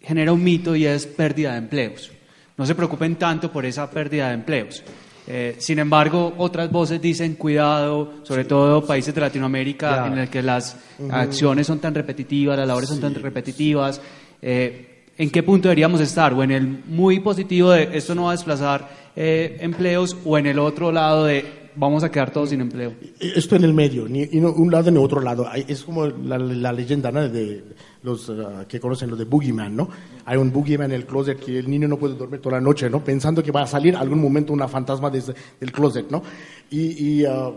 genera 0.00 0.32
un 0.32 0.42
mito 0.42 0.74
y 0.76 0.86
es 0.86 1.06
pérdida 1.06 1.52
de 1.52 1.58
empleos. 1.58 2.10
No 2.56 2.66
se 2.66 2.74
preocupen 2.74 3.16
tanto 3.16 3.50
por 3.52 3.64
esa 3.64 3.90
pérdida 3.90 4.28
de 4.28 4.34
empleos. 4.34 4.82
Eh, 5.26 5.56
sin 5.58 5.78
embargo, 5.78 6.34
otras 6.38 6.70
voces 6.70 7.00
dicen 7.00 7.34
cuidado, 7.34 8.14
sobre 8.22 8.44
todo 8.44 8.84
países 8.84 9.14
de 9.14 9.20
Latinoamérica 9.20 10.06
en 10.06 10.18
el 10.18 10.28
que 10.28 10.42
las 10.42 10.76
acciones 11.10 11.66
son 11.66 11.78
tan 11.78 11.94
repetitivas, 11.94 12.58
las 12.58 12.66
labores 12.66 12.88
son 12.88 13.00
tan 13.00 13.14
repetitivas. 13.14 14.00
Eh, 14.42 15.04
¿En 15.18 15.30
qué 15.30 15.42
punto 15.42 15.68
deberíamos 15.68 16.00
estar? 16.00 16.32
¿O 16.32 16.42
en 16.42 16.50
el 16.50 16.66
muy 16.66 17.20
positivo 17.20 17.70
de 17.70 17.90
esto 17.92 18.14
no 18.14 18.24
va 18.24 18.30
a 18.30 18.32
desplazar 18.32 18.88
eh, 19.14 19.58
empleos 19.60 20.16
o 20.24 20.38
en 20.38 20.46
el 20.46 20.58
otro 20.58 20.90
lado 20.92 21.26
de 21.26 21.59
vamos 21.76 22.02
a 22.04 22.10
quedar 22.10 22.30
todos 22.32 22.50
sin 22.50 22.60
empleo? 22.60 22.94
Esto 23.18 23.56
en 23.56 23.64
el 23.64 23.72
medio, 23.74 24.08
ni, 24.08 24.24
un 24.38 24.70
lado 24.70 24.90
ni 24.90 24.98
otro 24.98 25.20
lado. 25.20 25.46
Hay- 25.48 25.64
Es 25.68 25.82
como 25.84 26.06
la, 26.06 26.38
la 26.38 26.72
leyenda 26.72 27.10
¿no? 27.12 27.28
de 27.28 27.64
los 28.02 28.30
ah, 28.30 28.64
que 28.68 28.80
conocen 28.80 29.10
los 29.10 29.18
de 29.18 29.24
Boogeyman, 29.24 29.74
¿no? 29.76 29.88
Hay 30.24 30.36
un 30.36 30.50
Boogeyman 30.52 30.90
en 30.90 30.96
el 30.96 31.06
closet 31.06 31.38
que 31.38 31.58
el 31.58 31.68
niño 31.70 31.86
no 31.88 31.96
puede 31.98 32.14
dormir 32.14 32.40
toda 32.40 32.56
la 32.56 32.60
noche, 32.60 32.88
¿no? 32.90 33.02
Pensando 33.04 33.42
que 33.42 33.50
va 33.52 33.62
a 33.62 33.66
salir 33.66 33.94
algún 33.96 34.20
momento 34.20 34.52
una 34.52 34.68
fantasma 34.68 35.10
desde 35.10 35.34
el 35.60 35.70
closet, 35.72 36.10
¿no? 36.10 36.22
Y, 36.70 37.20
y, 37.20 37.24
ah, 37.24 37.50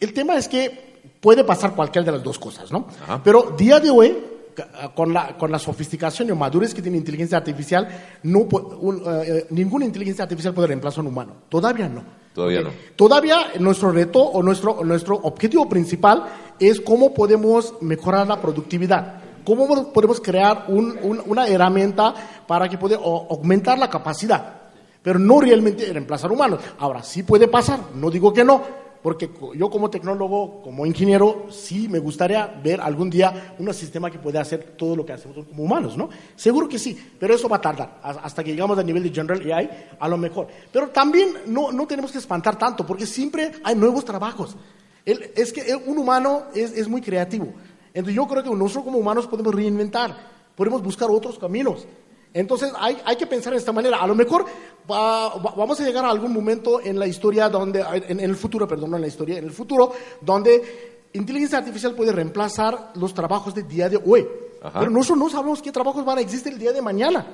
el 0.00 0.12
tema 0.12 0.36
es 0.36 0.48
que 0.48 0.90
puede 1.20 1.44
pasar 1.44 1.74
cualquiera 1.74 2.04
de 2.06 2.12
las 2.12 2.22
dos 2.22 2.38
cosas, 2.38 2.70
¿no? 2.72 2.86
Pero 3.24 3.54
día 3.58 3.78
de 3.80 3.90
hoy, 3.90 4.16
ca- 4.54 4.92
con 4.94 5.12
la, 5.12 5.36
con 5.36 5.50
la 5.50 5.58
sofisticación 5.58 6.28
y 6.28 6.32
madurez 6.32 6.72
que 6.74 6.82
tiene 6.82 6.96
inteligencia 6.98 7.38
artificial, 7.38 7.86
no, 8.22 8.40
pu- 8.48 8.76
un, 8.80 9.02
eh, 9.24 9.46
ninguna 9.50 9.84
inteligencia 9.84 10.22
artificial 10.24 10.54
puede 10.54 10.68
reemplazar 10.68 10.98
a 10.98 11.02
un 11.02 11.06
humano. 11.08 11.34
Todavía 11.48 11.88
no. 11.88 12.19
Todavía 12.34 12.60
no. 12.62 12.70
Todavía 12.96 13.38
nuestro 13.58 13.90
reto 13.92 14.20
o 14.20 14.42
nuestro, 14.42 14.84
nuestro 14.84 15.16
objetivo 15.16 15.68
principal 15.68 16.24
es 16.58 16.80
cómo 16.80 17.12
podemos 17.12 17.74
mejorar 17.80 18.26
la 18.28 18.40
productividad. 18.40 19.20
¿Cómo 19.44 19.66
podemos 19.92 20.20
crear 20.20 20.66
un- 20.68 20.98
un- 21.02 21.22
una 21.26 21.48
herramienta 21.48 22.14
para 22.46 22.68
que 22.68 22.78
pueda 22.78 22.96
aumentar 22.96 23.78
la 23.78 23.88
capacidad? 23.90 24.54
Pero 25.02 25.18
no 25.18 25.40
realmente 25.40 25.90
reemplazar 25.92 26.30
humanos. 26.30 26.60
Ahora, 26.78 27.02
sí 27.02 27.22
puede 27.22 27.48
pasar, 27.48 27.80
no 27.94 28.10
digo 28.10 28.32
que 28.32 28.44
no, 28.44 28.60
porque 29.02 29.30
yo 29.54 29.70
como 29.70 29.88
tecnólogo, 29.88 30.60
como 30.62 30.84
ingeniero, 30.84 31.46
sí 31.50 31.88
me 31.88 31.98
gustaría 31.98 32.46
ver 32.62 32.80
algún 32.80 33.08
día 33.08 33.54
un 33.58 33.72
sistema 33.72 34.10
que 34.10 34.18
pueda 34.18 34.40
hacer 34.42 34.74
todo 34.76 34.94
lo 34.96 35.06
que 35.06 35.12
hacemos 35.14 35.46
como 35.46 35.62
humanos, 35.64 35.96
¿no? 35.96 36.10
Seguro 36.36 36.68
que 36.68 36.78
sí, 36.78 36.98
pero 37.18 37.34
eso 37.34 37.48
va 37.48 37.56
a 37.56 37.60
tardar 37.60 37.98
hasta 38.02 38.44
que 38.44 38.50
llegamos 38.52 38.78
al 38.78 38.84
nivel 38.86 39.02
de 39.02 39.10
General 39.10 39.40
AI, 39.52 39.70
a 39.98 40.08
lo 40.08 40.18
mejor. 40.18 40.48
Pero 40.72 40.88
también 40.90 41.28
no, 41.46 41.72
no 41.72 41.86
tenemos 41.86 42.12
que 42.12 42.18
espantar 42.18 42.58
tanto, 42.58 42.84
porque 42.86 43.06
siempre 43.06 43.52
hay 43.64 43.74
nuevos 43.74 44.04
trabajos. 44.04 44.56
El- 45.04 45.30
es 45.34 45.52
que 45.52 45.74
un 45.74 45.96
humano 45.96 46.44
es, 46.54 46.72
es 46.72 46.86
muy 46.88 47.00
creativo. 47.00 47.52
Entonces 47.94 48.14
yo 48.14 48.26
creo 48.28 48.42
que 48.42 48.50
nosotros 48.50 48.84
como 48.84 48.98
humanos 48.98 49.26
podemos 49.26 49.54
reinventar, 49.54 50.14
podemos 50.54 50.82
buscar 50.82 51.08
otros 51.10 51.38
caminos. 51.38 51.86
Entonces 52.32 52.72
hay, 52.78 52.96
hay 53.04 53.16
que 53.16 53.26
pensar 53.26 53.52
de 53.52 53.58
esta 53.58 53.72
manera. 53.72 53.98
A 54.00 54.06
lo 54.06 54.14
mejor 54.14 54.44
va- 54.90 55.34
va- 55.36 55.54
vamos 55.56 55.80
a 55.80 55.84
llegar 55.84 56.04
a 56.04 56.10
algún 56.10 56.32
momento 56.32 56.80
en 56.80 56.98
la 56.98 57.06
historia 57.06 57.48
donde, 57.48 57.80
en, 57.80 58.04
en 58.18 58.20
el 58.20 58.36
futuro, 58.36 58.68
perdón, 58.68 58.90
no 58.90 58.96
en 58.96 59.02
la 59.02 59.08
historia, 59.08 59.38
en 59.38 59.44
el 59.44 59.52
futuro, 59.52 59.92
donde 60.20 61.08
inteligencia 61.12 61.58
artificial 61.58 61.94
puede 61.94 62.12
reemplazar 62.12 62.92
los 62.94 63.12
trabajos 63.14 63.54
del 63.54 63.66
día 63.66 63.88
de 63.88 63.96
hoy. 64.04 64.26
Ajá. 64.62 64.78
Pero 64.78 64.90
nosotros 64.92 65.18
no 65.18 65.28
sabemos 65.30 65.60
qué 65.62 65.72
trabajos 65.72 66.04
van 66.04 66.18
a 66.18 66.20
existir 66.20 66.52
el 66.52 66.58
día 66.58 66.72
de 66.72 66.82
mañana. 66.82 67.26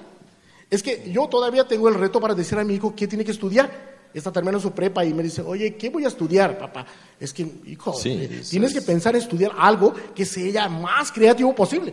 Es 0.70 0.82
que 0.82 1.10
yo 1.12 1.28
todavía 1.28 1.66
tengo 1.68 1.88
el 1.88 1.94
reto 1.94 2.20
para 2.20 2.34
decir 2.34 2.58
a 2.58 2.64
mi 2.64 2.74
hijo 2.74 2.94
qué 2.96 3.06
tiene 3.06 3.24
que 3.24 3.32
estudiar. 3.32 3.96
Está 4.14 4.32
terminando 4.32 4.60
su 4.60 4.72
prepa 4.72 5.04
y 5.04 5.12
me 5.12 5.22
dice, 5.22 5.42
oye, 5.42 5.76
¿qué 5.76 5.90
voy 5.90 6.04
a 6.04 6.08
estudiar, 6.08 6.56
papá? 6.58 6.86
Es 7.20 7.34
que, 7.34 7.42
hijo, 7.66 7.92
Sí, 7.92 8.12
eh, 8.12 8.42
tienes 8.48 8.70
es. 8.74 8.80
que 8.80 8.82
pensar 8.86 9.14
en 9.14 9.20
estudiar 9.20 9.52
algo 9.58 9.92
que 10.14 10.24
sea 10.24 10.68
más 10.70 11.12
creativo 11.12 11.54
posible. 11.54 11.92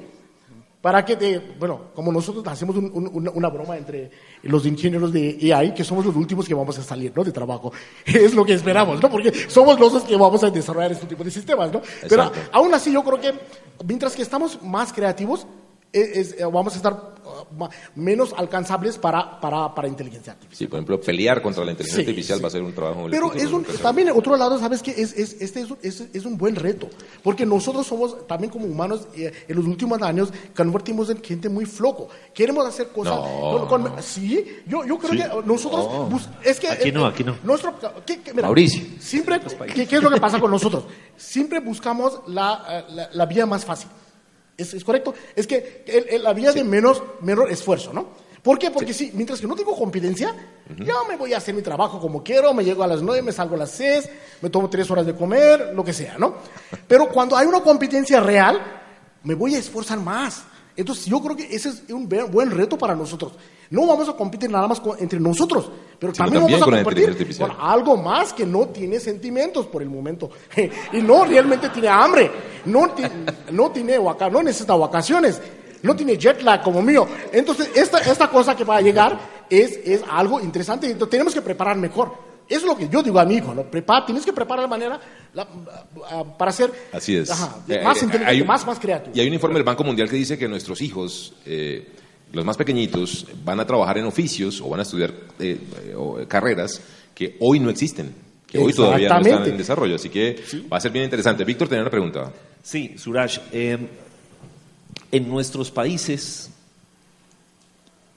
Para 0.84 1.06
que, 1.06 1.16
te, 1.16 1.40
bueno, 1.58 1.92
como 1.96 2.12
nosotros 2.12 2.46
hacemos 2.46 2.75
un- 2.75 2.92
un- 2.94 3.32
una, 3.34 3.48
broma 3.48 3.78
entre 3.78 4.12
los 4.42 4.66
ingenieros 4.66 5.13
de 5.13 5.40
AI, 5.56 5.74
que 5.74 5.82
somos 5.82 6.06
los 6.06 6.13
últimos 6.13 6.46
que 6.46 6.54
vamos 6.54 6.78
a 6.78 6.84
salir, 6.84 7.13
¿no? 7.16 7.24
De 7.24 7.32
trabajo. 7.32 7.72
Es 8.06 8.34
lo 8.36 8.44
que 8.44 8.52
esperamos, 8.54 9.02
¿no? 9.02 9.10
Porque 9.10 9.32
somos 9.48 9.80
los 9.80 10.04
que 10.04 10.18
vamos 10.18 10.44
a 10.44 10.50
desarrollar 10.50 10.92
este 10.92 11.06
tipo 11.06 11.24
de 11.24 11.32
sistemas, 11.32 11.72
¿no? 11.72 11.82
Pero 12.10 12.30
aún 12.52 12.74
así 12.74 12.92
yo 12.92 13.02
creo 13.02 13.18
que 13.22 13.34
mientras 13.88 14.13
que 14.13 14.24
estamos 14.24 14.62
más 14.62 14.92
creativos, 14.92 15.48
es- 15.94 16.18
es, 16.34 16.40
eh, 16.40 16.46
vamos 16.46 16.74
a 16.74 16.78
estar 16.78 16.94
uh, 16.94 17.66
menos 17.96 18.34
alcanzables 18.36 18.98
para, 18.98 19.40
para, 19.40 19.74
para 19.74 19.88
inteligencia 19.88 20.34
artificial. 20.34 20.58
Sí, 20.58 20.68
por 20.68 20.78
ejemplo, 20.80 21.00
pelear 21.00 21.42
contra 21.42 21.64
la 21.64 21.72
inteligencia 21.72 22.04
Sí, 22.04 22.10
artificial 22.10 22.38
sí. 22.40 22.42
va 22.44 22.48
a 22.48 22.52
ser 22.52 22.64
un 22.64 22.74
trabajo 22.74 23.06
Pero 23.12 23.32
es 23.34 23.52
un, 23.52 23.64
también, 23.64 24.10
otro 24.10 24.36
lado, 24.36 24.58
¿sabes 24.60 24.82
qué? 24.82 24.92
Es, 24.92 25.14
es- 25.14 25.38
este 25.40 25.62
es 25.62 25.72
un, 25.72 25.78
es, 25.82 26.02
es 26.14 26.26
un 26.26 26.38
buen 26.38 26.56
reto, 26.56 26.90
porque 27.22 27.46
nosotros 27.46 27.86
somos, 27.88 28.28
también 28.28 28.52
como 28.52 28.66
humanos, 28.66 29.08
eh, 29.16 29.32
en 29.48 29.56
los 29.56 29.66
últimos 29.66 30.02
años, 30.02 30.30
convertimos 30.56 31.10
en 31.10 31.24
gente 31.24 31.48
muy 31.48 31.66
flojo. 31.66 32.10
Queremos 32.34 32.66
hacer 32.66 32.88
cosas... 32.90 33.14
No. 33.16 33.68
con- 33.70 33.84
con- 33.84 34.04
sí, 34.04 34.46
yo, 34.68 34.84
yo 34.86 34.98
creo 34.98 35.12
Sí. 35.12 35.18
que 35.18 35.48
nosotros... 35.48 35.86
No. 35.94 36.06
bus- 36.08 36.28
es 36.44 36.60
que, 36.60 36.70
Aquí 36.70 36.90
eh, 36.90 36.92
no, 36.92 37.06
eh, 37.06 37.10
aquí 37.14 37.24
no. 37.24 37.36
Nuestro, 37.44 37.76
¿qué- 38.06 38.20
qué- 38.22 38.34
mira, 38.34 38.48
Mauricio. 38.48 38.84
Siempre, 39.00 39.40
¿qué, 39.74 39.86
qué 39.88 39.96
es 39.98 40.04
lo 40.04 40.10
que 40.10 40.20
pasa 40.20 40.40
con 40.40 40.50
nosotros? 40.50 40.86
Siempre 41.16 41.60
buscamos 41.60 42.20
la, 42.28 42.86
la, 42.90 43.10
la 43.14 43.26
vía 43.28 43.46
más 43.46 43.64
fácil. 43.64 43.90
¿Es, 44.57 44.74
es 44.74 44.83
correcto? 44.83 45.13
Es 45.36 45.48
que 45.48 45.83
el- 45.88 46.07
el- 46.10 46.24
la 46.24 46.33
vía 46.33 46.51
de 46.51 46.63
menos, 46.63 47.01
menor 47.22 47.51
esfuerzo, 47.51 47.91
¿no? 47.93 48.07
¿Por 48.43 48.60
qué? 48.60 48.69
Porque 48.72 48.93
sí. 48.93 49.10
mientras 49.13 49.39
que 49.39 49.48
no 49.48 49.55
tengo 49.55 49.74
competencia, 49.74 50.36
yo 50.79 51.05
me 51.07 51.15
voy 51.15 51.33
a 51.33 51.38
hacer 51.38 51.55
mi 51.55 51.62
trabajo 51.62 52.00
como 52.01 52.22
quiero, 52.24 52.53
me 52.53 52.65
llego 52.65 52.83
a 52.83 52.88
las 52.88 53.01
nueve, 53.01 53.22
me 53.22 53.31
salgo 53.31 53.55
a 53.55 53.60
las 53.60 53.72
seis, 53.72 54.10
me 54.41 54.50
tomo 54.50 54.69
tres 54.69 54.91
horas 54.91 55.05
de 55.05 55.15
comer, 55.15 55.72
lo 55.74 55.81
que 55.83 55.93
sea, 55.93 56.17
¿no? 56.17 56.36
Pero 56.88 57.07
cuando 57.07 57.38
hay 57.38 57.48
una 57.48 57.62
competencia 57.62 58.19
real, 58.19 58.62
me 59.24 59.33
voy 59.36 59.55
a 59.55 59.60
esforzar 59.60 59.98
más. 60.00 60.43
Entonces 60.75 61.06
yo 61.06 61.22
creo 61.22 61.36
que 61.36 61.44
ese 61.56 61.70
es 61.70 61.84
un 61.89 62.08
buen 62.10 62.51
reto 62.51 62.77
para 62.77 62.96
nosotros. 62.96 63.34
No 63.70 63.86
vamos 63.88 64.08
a 64.10 64.13
competir 64.13 64.50
nada 64.50 64.68
más 64.68 64.80
con- 64.80 64.98
entre 65.00 65.20
nosotros, 65.20 65.70
pero 66.00 66.13
Sino 66.13 66.25
también, 66.25 66.42
también 66.44 66.60
vamos 66.62 66.68
a 66.68 66.84
competir 66.84 67.38
con 67.38 67.51
algo 67.60 67.98
más 67.98 68.34
que 68.34 68.46
no 68.46 68.68
tiene 68.68 69.00
sentimientos 69.00 69.68
por 69.68 69.82
el 69.82 69.89
momento. 69.89 70.30
y 70.94 70.98
no 71.01 71.25
realmente 71.25 71.70
tiene 71.70 71.88
hambre, 71.88 72.32
no, 72.65 72.89
ti- 72.92 73.03
no 73.51 73.72
tiene 73.72 73.98
no 74.32 74.44
necesita 74.44 74.75
vacaciones, 74.75 75.39
no 75.82 75.96
tiene 75.96 76.18
jet 76.18 76.42
lag 76.42 76.62
como 76.63 76.82
mío. 76.82 77.08
Entonces, 77.32 77.70
esta, 77.75 78.00
esta 78.00 78.30
cosa 78.30 78.56
que 78.56 78.63
va 78.63 78.77
a 78.77 78.82
llegar 78.82 79.20
es, 79.50 79.80
es 79.86 80.01
algo 80.10 80.39
interesante 80.39 80.88
entonces 80.88 81.12
tenemos 81.12 81.34
que 81.34 81.42
preparar 81.42 81.77
mejor. 81.77 82.33
Eso 82.50 82.60
es 82.62 82.66
lo 82.66 82.78
que 82.78 82.90
yo 82.90 83.02
digo 83.02 83.20
a 83.20 83.26
mi 83.26 83.36
hijo, 83.36 83.54
¿no? 83.54 83.64
Prepara, 83.64 84.06
tienes 84.06 84.26
que 84.26 84.34
preparar 84.34 84.66
de 84.66 84.70
manera 84.70 85.00
la- 85.34 85.48
ah, 86.10 86.24
para 86.38 86.52
ser 86.52 86.72
Así 86.92 87.16
es. 87.16 87.30
ajá, 87.30 87.58
Eh, 87.68 87.82
más 87.84 87.98
eh, 88.02 88.06
inteligente, 88.06 88.32
hay 88.32 88.42
un- 88.42 88.48
más, 88.48 88.66
más 88.66 88.80
creativo. 88.80 89.16
Y 89.16 89.20
hay 89.22 89.28
un 89.28 89.34
informe 89.34 89.56
del 89.56 89.64
Banco 89.64 89.84
Mundial 89.84 90.10
que 90.10 90.16
dice 90.18 90.38
que 90.38 90.48
nuestros 90.48 90.82
hijos, 90.82 91.34
eh, 91.46 91.88
los 92.32 92.44
más 92.46 92.58
pequeñitos, 92.58 93.26
van 93.44 93.60
a 93.60 93.66
trabajar 93.66 93.98
en 93.98 94.06
oficios 94.06 94.60
o 94.62 94.70
van 94.70 94.80
a 94.82 94.84
estudiar 94.84 95.12
eh, 95.40 95.58
eh, 95.86 95.94
o, 95.96 96.20
eh, 96.20 96.28
carreras 96.28 96.82
que 97.16 97.38
hoy 97.40 97.60
no 97.60 97.70
existen, 97.70 98.14
que 98.48 98.58
hoy 98.60 98.74
todavía 98.74 99.10
no 99.10 99.20
están 99.22 99.46
en 99.48 99.58
desarrollo. 99.58 99.96
Así 99.96 100.10
que 100.10 100.42
va 100.72 100.78
a 100.78 100.80
ser 100.82 100.92
bien 100.92 101.06
interesante. 101.06 101.44
Víctor 101.46 101.68
tenía 101.68 101.82
una 101.84 101.92
pregunta. 101.92 102.32
Sí, 102.62 102.96
Suraj, 102.98 103.38
eh, 103.52 103.78
en 105.12 105.30
nuestros 105.30 105.70
países 105.72 106.50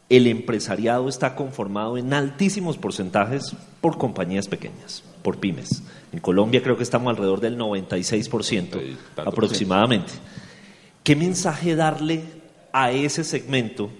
el 0.08 0.26
empresariado 0.26 1.08
está 1.08 1.34
conformado 1.34 1.98
en 1.98 2.12
altísimos 2.12 2.78
porcentajes 2.78 3.56
por 3.80 3.98
compañías 3.98 4.46
pequeñas, 4.46 5.02
por 5.22 5.38
pymes. 5.38 5.82
En 6.12 6.20
Colombia 6.20 6.62
creo 6.62 6.76
que 6.76 6.84
estamos 6.84 7.10
alrededor 7.10 7.40
del 7.40 7.58
96% 7.58 8.30
Sí, 8.50 8.96
tanto 9.14 9.30
aproximadamente. 9.30 10.12
¿Qué 11.02 11.16
mensaje 11.16 11.75
darle 11.75 12.22
a 12.72 12.92
ese 12.92 13.25
segmento? 13.25 13.90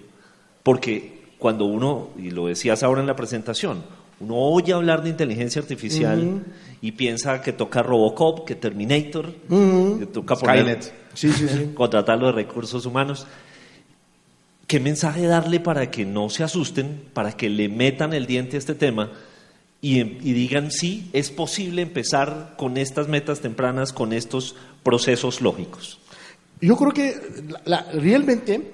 Porque 0.63 1.17
cuando 1.37 1.65
uno, 1.65 2.09
y 2.17 2.31
lo 2.31 2.47
decías 2.47 2.83
ahora 2.83 3.01
en 3.01 3.07
la 3.07 3.15
presentación, 3.15 3.83
uno 4.19 4.35
oye 4.35 4.73
hablar 4.73 5.03
de 5.03 5.09
inteligencia 5.09 5.61
artificial 5.61 6.43
y 6.81 6.91
piensa 6.93 7.41
que 7.41 7.53
toca 7.53 7.83
Robocop, 7.83 8.45
que 8.45 8.55
Terminator, 8.55 9.31
que 9.99 10.07
toca 10.07 10.35
poner, 10.35 10.59
Skynet. 10.59 10.93
Sí, 11.13 11.31
sí, 11.31 11.47
sí. 11.47 11.71
contratar 11.75 12.17
los 12.17 12.33
recursos 12.33 12.85
humanos. 12.85 13.27
¿Qué 14.67 14.79
mensaje 14.81 15.25
darle 15.27 15.59
para 15.61 15.89
que 15.89 16.05
no 16.05 16.29
se 16.29 16.43
asusten, 16.43 17.05
para 17.13 17.31
que 17.37 17.49
le 17.49 17.69
metan 17.69 18.13
el 18.13 18.25
diente 18.27 18.57
a 18.57 18.59
este 18.59 18.75
tema 18.75 19.11
y, 19.81 19.99
y 20.01 20.33
digan, 20.33 20.71
sí, 20.71 21.09
es 21.13 21.31
posible 21.31 21.81
empezar 21.81 22.55
con 22.57 22.77
estas 22.77 23.07
metas 23.07 23.39
tempranas, 23.39 23.93
con 23.93 24.11
estos 24.11 24.55
procesos 24.83 25.39
lógicos? 25.41 25.99
Yo 26.59 26.75
creo 26.75 26.91
que 26.91 27.15
realmente 27.93 28.73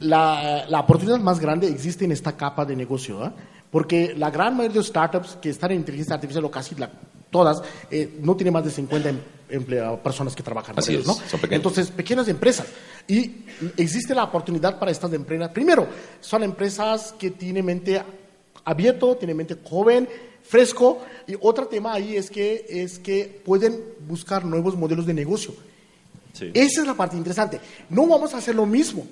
la, 0.00 0.64
la 0.68 0.80
oportunidad 0.80 1.20
más 1.20 1.38
grande 1.38 1.68
existe 1.68 2.04
en 2.04 2.12
esta 2.12 2.36
capa 2.36 2.64
de 2.64 2.74
negocio, 2.74 3.22
¿ah? 3.22 3.32
porque 3.70 4.14
la 4.16 4.30
gran 4.30 4.56
mayoría 4.56 4.80
de 4.80 4.86
startups 4.86 5.36
que 5.40 5.50
están 5.50 5.70
en 5.72 5.78
inteligencia 5.78 6.14
artificial, 6.16 6.44
o 6.44 6.50
casi 6.50 6.74
la- 6.74 6.90
todas, 7.34 7.60
eh, 7.90 8.16
no 8.22 8.36
tienen 8.36 8.52
más 8.54 8.64
de 8.64 8.70
50 8.70 9.08
em- 9.08 9.18
emplea- 9.50 10.00
personas 10.00 10.36
que 10.36 10.42
trabajan 10.44 10.78
Así 10.78 10.92
ellos, 10.92 11.02
es, 11.02 11.06
¿no? 11.08 11.14
son 11.28 11.40
pequeños. 11.40 11.56
Entonces, 11.58 11.90
pequeñas 11.90 12.28
empresas. 12.28 12.68
Y 13.08 13.44
existe 13.76 14.14
la 14.14 14.22
oportunidad 14.22 14.78
para 14.78 14.92
estas 14.92 15.12
empresas. 15.12 15.48
Primero, 15.50 15.88
son 16.20 16.44
empresas 16.44 17.12
que 17.18 17.32
tienen 17.32 17.64
mente 17.64 18.00
abierto, 18.64 19.16
tienen 19.16 19.36
mente 19.36 19.56
joven, 19.64 20.08
fresco. 20.44 21.02
Y 21.26 21.34
otro 21.40 21.66
tema 21.66 21.92
ahí 21.94 22.16
es 22.16 22.30
que, 22.30 22.66
es 22.68 23.00
que 23.00 23.42
pueden 23.44 23.82
buscar 24.06 24.44
nuevos 24.44 24.76
modelos 24.76 25.04
de 25.04 25.14
negocio. 25.14 25.52
Esa 26.54 26.80
es 26.82 26.86
la 26.86 26.94
parte 26.94 27.16
interesante. 27.16 27.58
No 27.90 28.06
vamos 28.06 28.32
a 28.32 28.38
hacer 28.38 28.54
lo 28.54 28.64
mismo 28.66 29.04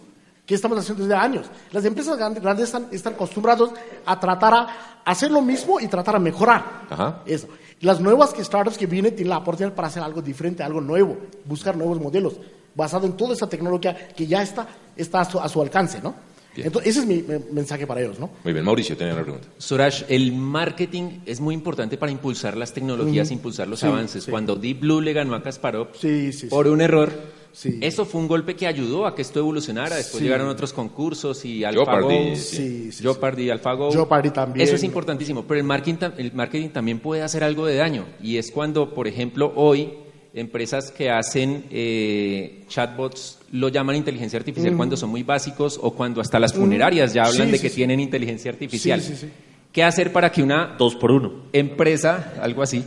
que 0.46 0.54
estamos 0.54 0.78
haciendo 0.78 1.04
desde 1.04 1.14
años. 1.16 1.46
Las 1.70 1.84
empresas 1.84 2.16
grandes, 2.18 2.42
grandes 2.42 2.64
están, 2.66 2.88
están 2.90 3.14
acostumbrados 3.14 3.70
a 4.04 4.18
tratar 4.18 4.54
a 4.54 4.66
hacer 5.04 5.30
lo 5.30 5.40
mismo 5.42 5.78
y 5.80 5.87
tratar 5.88 6.16
a 6.16 6.18
mejorar. 6.18 6.82
Ajá. 6.90 7.22
Eso. 7.26 7.49
Las 7.80 8.00
nuevas 8.00 8.32
que 8.32 8.44
startups 8.44 8.78
que 8.78 8.87
vienen 8.87 9.14
tienen 9.14 9.30
la 9.30 9.38
oportunidad 9.38 9.75
para 9.75 9.88
hacer 9.88 10.02
algo 10.02 10.22
diferente, 10.22 10.62
algo 10.62 10.80
nuevo, 10.80 11.16
buscar 11.44 11.76
nuevos 11.76 12.00
modelos, 12.00 12.34
basado 12.75 13.06
en 13.06 13.16
toda 13.16 13.34
esa 13.34 13.49
tecnología 13.49 14.08
que 14.16 14.26
ya 14.26 14.42
está, 14.42 14.66
está 14.96 15.20
a, 15.20 15.25
su, 15.25 15.40
a 15.40 15.49
su 15.49 15.61
alcance, 15.62 16.00
¿no? 16.00 16.14
Bien. 16.54 16.66
Entonces, 16.66 16.90
ese 16.90 17.00
es 17.00 17.06
mi, 17.06 17.22
mi 17.22 17.42
mensaje 17.52 17.87
para 17.87 18.02
ellos, 18.02 18.18
¿no? 18.20 18.28
Muy 18.44 18.52
bien, 18.52 18.64
Mauricio 18.64 18.94
tenía 18.96 19.14
una 19.14 19.22
pregunta. 19.22 19.49
Suraj, 19.58 20.02
el 20.08 20.32
marketing 20.32 21.20
es 21.25 21.40
muy 21.40 21.54
importante 21.54 21.96
para 21.96 22.12
impulsar 22.12 22.56
las 22.58 22.72
tecnologías, 22.75 23.30
impulsar 23.30 23.66
los 23.68 23.80
Sí, 23.80 23.87
avances. 23.87 24.25
sí. 24.25 24.30
Cuando 24.30 24.54
Deep 24.56 24.80
Blue 24.80 25.00
le 25.00 25.12
ganó 25.14 25.34
a 25.34 25.42
Kasparov 25.42 25.88
Sí, 25.99 26.30
sí, 26.32 26.40
sí. 26.40 26.46
por 26.49 26.66
un 26.68 26.82
error, 26.82 27.11
Sí. 27.52 27.78
eso 27.82 28.04
fue 28.06 28.21
un 28.21 28.28
golpe 28.28 28.56
que 28.56 28.66
ayudó 28.66 29.06
a 29.06 29.14
que 29.14 29.21
esto 29.23 29.38
evolucionara. 29.38 29.97
Después 29.97 30.18
Sí. 30.18 30.25
llegaron 30.25 30.49
otros 30.49 30.73
concursos 30.73 31.44
y 31.44 31.59
Jeopardy, 31.61 31.76
AlphaGo, 31.76 32.11
sí. 32.37 32.56
Sí, 32.56 32.92
sí, 32.92 33.02
Jeopardy, 33.02 33.50
AlphaGo. 33.50 33.92
Jeopardy 33.92 34.30
también. 34.30 34.66
Eso 34.66 34.76
es 34.76 34.82
importantísimo, 34.85 35.44
pero 35.44 35.61
el 35.61 35.64
marketing, 35.66 36.09
el 36.16 36.32
marketing 36.32 36.71
también 36.71 36.99
puede 36.99 37.23
hacer 37.23 37.44
algo 37.44 37.66
de 37.66 37.76
daño. 37.76 38.06
Y 38.23 38.38
es 38.38 38.50
cuando, 38.50 38.94
por 38.94 39.06
ejemplo, 39.06 39.52
hoy 39.54 39.90
empresas 40.35 40.90
que 40.90 41.11
hacen 41.11 41.64
eh, 41.71 42.64
chatbots 42.68 43.38
lo 43.52 43.68
llaman 43.68 43.97
inteligencia 43.97 44.38
artificial 44.38 44.75
cuando 44.76 44.97
son 44.97 45.11
muy 45.11 45.23
básicos 45.23 45.78
o 45.82 45.90
cuando 45.92 46.23
hasta 46.23 46.40
las 46.40 46.54
funerarias 46.54 47.12
ya 47.12 47.25
hablan 47.25 47.49
Sí, 47.49 47.52
de 47.52 47.59
sí, 47.59 47.62
que 47.64 47.68
sí. 47.68 47.76
tienen 47.76 48.00
inteligencia 48.00 48.50
artificial. 48.50 49.00
Sí, 49.02 49.09
sí, 49.14 49.26
sí. 49.26 49.32
¿Qué 49.71 49.82
hacer 49.82 50.11
para 50.11 50.32
que 50.32 50.42
una 50.42 50.75
Dos 50.78 50.97
por 50.97 51.11
uno. 51.11 51.32
empresa, 51.52 52.32
algo 52.40 52.62
así, 52.62 52.82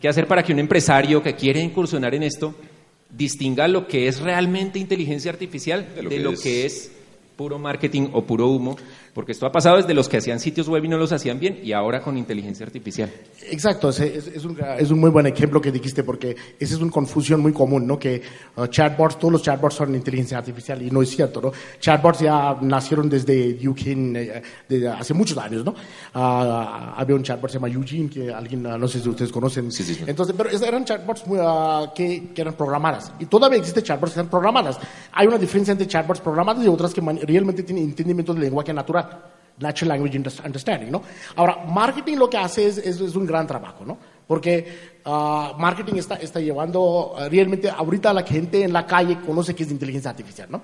qué 0.00 0.08
hacer 0.08 0.26
para 0.26 0.42
que 0.42 0.54
un 0.54 0.58
empresario 0.58 1.22
que 1.22 1.34
quiere 1.34 1.60
incursionar 1.60 2.14
en 2.14 2.22
esto 2.22 2.54
distinga 3.10 3.68
lo 3.68 3.86
que 3.86 4.08
es 4.08 4.20
realmente 4.20 4.78
inteligencia 4.78 5.30
artificial 5.30 5.86
de 5.94 6.02
De 6.02 6.18
lo 6.18 6.34
que 6.34 6.66
es... 6.66 6.92
puro 7.36 7.58
marketing 7.58 8.08
o 8.12 8.24
puro 8.24 8.48
humo 8.48 8.78
Porque 9.16 9.32
esto 9.32 9.46
ha 9.46 9.50
pasado 9.50 9.78
desde 9.78 9.94
los 9.94 10.10
que 10.10 10.18
hacían 10.18 10.38
sitios 10.38 10.68
web 10.68 10.84
y 10.84 10.88
no 10.88 10.98
los 10.98 11.10
hacían 11.10 11.40
bien 11.40 11.58
y 11.64 11.72
ahora 11.72 12.02
con 12.02 12.18
inteligencia 12.18 12.66
artificial. 12.66 13.10
Exacto, 13.50 13.88
es, 13.88 13.98
es- 14.00 14.26
es 14.28 14.44
un, 14.44 14.58
es 14.78 14.90
un 14.90 15.00
muy 15.00 15.08
buen 15.08 15.26
ejemplo 15.26 15.58
que 15.58 15.72
dijiste 15.72 16.04
porque 16.04 16.36
esa 16.60 16.74
es 16.74 16.80
una 16.82 16.90
confusión 16.92 17.40
muy 17.40 17.52
común, 17.54 17.86
¿no? 17.86 17.98
Que 17.98 18.20
uh, 18.56 18.66
chatbots, 18.66 19.18
todos 19.18 19.32
los 19.32 19.42
chatbots 19.42 19.74
son 19.76 19.94
inteligencia 19.94 20.36
artificial 20.36 20.82
y 20.82 20.90
no 20.90 21.00
es 21.00 21.08
cierto, 21.08 21.40
¿no? 21.40 21.50
Chatbots 21.80 22.20
ya 22.20 22.58
nacieron 22.60 23.08
desde 23.08 23.58
Eugene, 23.58 24.20
eh, 24.20 24.42
desde 24.68 24.88
hace 24.88 25.14
muchos 25.14 25.38
años, 25.38 25.64
¿no? 25.64 25.74
Ah, 26.12 26.94
había 26.96 27.16
un 27.16 27.22
chatbot 27.22 27.46
que 27.46 27.52
se 27.52 27.54
llama 27.58 27.68
Eugene, 27.68 28.10
que 28.10 28.32
alguien, 28.32 28.66
ah, 28.66 28.76
no 28.76 28.86
sé 28.86 29.00
si 29.00 29.08
ustedes 29.08 29.32
conocen. 29.32 29.70
Entonces, 30.06 30.34
pero 30.36 30.50
eran 30.50 30.84
chatbots 30.84 31.26
muy, 31.26 31.38
ah, 31.40 31.90
que, 31.94 32.28
que 32.34 32.42
eran 32.42 32.54
programadas 32.54 33.12
y 33.18 33.24
todavía 33.26 33.58
existen 33.58 33.82
chatbots 33.82 34.12
que 34.12 34.20
están 34.20 34.28
programadas. 34.30 34.78
Hay 35.12 35.26
una 35.26 35.38
diferencia 35.38 35.72
entre 35.72 35.86
chatbots 35.86 36.20
programadas 36.20 36.64
y 36.64 36.68
otras 36.68 36.92
que 36.92 37.00
man- 37.00 37.18
realmente 37.22 37.62
tienen 37.62 37.84
entendimiento 37.84 38.32
del 38.34 38.42
lenguaje 38.42 38.74
natural. 38.74 39.05
Natural 39.58 39.88
Language 39.88 40.18
Underst- 40.18 40.44
Understanding, 40.44 40.90
¿no? 40.90 41.02
Ahora, 41.36 41.64
marketing 41.66 42.16
lo 42.16 42.28
que 42.28 42.36
hace 42.36 42.66
es, 42.66 43.00
un 43.00 43.26
gran 43.26 43.46
trabajo, 43.46 43.84
¿no? 43.84 43.96
Porque 44.26 44.98
ah, 45.04 45.54
marketing 45.58 45.94
está, 45.94 46.16
está 46.16 46.40
llevando, 46.40 47.14
ah, 47.16 47.28
realmente 47.28 47.70
ahorita 47.70 48.12
la 48.12 48.22
gente 48.22 48.62
en 48.62 48.72
la 48.72 48.84
calle 48.86 49.18
conoce 49.24 49.54
qué 49.54 49.62
es 49.62 49.70
inteligencia 49.70 50.10
artificial, 50.10 50.48
¿no? 50.50 50.60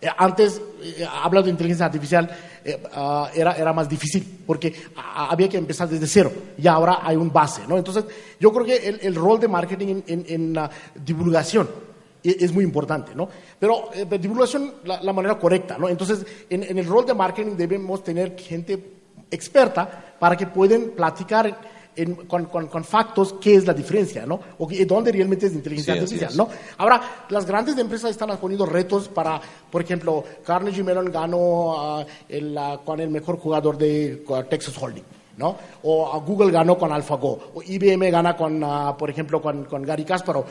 Eh, 0.00 0.08
antes, 0.18 0.60
eh, 0.82 1.06
hablar 1.22 1.44
de 1.44 1.50
inteligencia 1.50 1.86
artificial 1.86 2.28
eh, 2.64 2.82
ah, 2.92 3.30
era, 3.34 3.52
era 3.52 3.72
más 3.72 3.88
difícil 3.88 4.42
porque 4.46 4.74
había 4.96 5.48
que 5.48 5.56
empezar 5.56 5.88
desde 5.88 6.06
cero 6.06 6.32
y 6.58 6.66
ahora 6.66 6.98
hay 7.02 7.16
un 7.16 7.32
base, 7.32 7.62
¿no? 7.66 7.78
Entonces, 7.78 8.04
yo 8.38 8.52
creo 8.52 8.66
que 8.66 8.98
el, 9.00 9.14
rol 9.14 9.40
de 9.40 9.48
marketing 9.48 10.02
en, 10.06 10.24
en, 10.28 10.56
en 10.56 10.68
divulgación 11.02 11.93
es 12.24 12.52
muy 12.52 12.64
importante, 12.64 13.14
¿no? 13.14 13.28
Pero 13.58 13.90
eh, 13.94 14.06
divulgación 14.18 14.74
la, 14.84 15.02
la 15.02 15.12
manera 15.12 15.38
correcta, 15.38 15.76
¿no? 15.78 15.88
Entonces, 15.88 16.24
en, 16.48 16.62
en 16.62 16.78
el 16.78 16.86
rol 16.86 17.04
de 17.06 17.14
marketing 17.14 17.56
debemos 17.56 18.02
tener 18.02 18.34
gente 18.38 18.82
experta 19.30 20.14
para 20.18 20.36
que 20.36 20.46
puedan 20.46 20.90
platicar 20.96 21.60
en- 21.96 22.14
con, 22.26 22.46
con, 22.46 22.66
con 22.66 22.82
factos 22.84 23.34
qué 23.40 23.54
es 23.54 23.66
la 23.66 23.72
diferencia, 23.74 24.26
¿no? 24.26 24.40
O 24.58 24.68
dónde 24.86 25.12
realmente 25.12 25.46
es 25.46 25.52
inteligencia 25.52 25.94
Sí, 25.94 26.00
artificial. 26.00 26.36
¿no? 26.36 26.48
Ahora, 26.78 27.00
las 27.28 27.46
grandes 27.46 27.76
empresas 27.78 28.10
están 28.10 28.36
poniendo 28.38 28.66
retos 28.66 29.08
para, 29.08 29.40
por 29.70 29.82
ejemplo, 29.82 30.24
Carnegie 30.44 30.82
Mellon 30.82 31.12
ganó 31.12 32.04
el, 32.28 32.58
con 32.84 32.98
el 33.00 33.10
mejor 33.10 33.38
jugador 33.38 33.78
de 33.78 34.24
Texas 34.50 34.74
Holding. 34.80 35.04
¿no? 35.36 35.56
O 35.82 36.20
Google 36.20 36.52
ganó 36.52 36.78
con 36.78 36.92
AlphaGo, 36.92 37.50
o 37.54 37.60
IBM 37.62 38.08
gana 38.08 38.36
con, 38.36 38.62
ah, 38.62 38.96
por 38.96 39.10
ejemplo, 39.10 39.42
con, 39.42 39.64
con 39.64 39.82
Gary 39.82 40.04
Kasparov. 40.04 40.44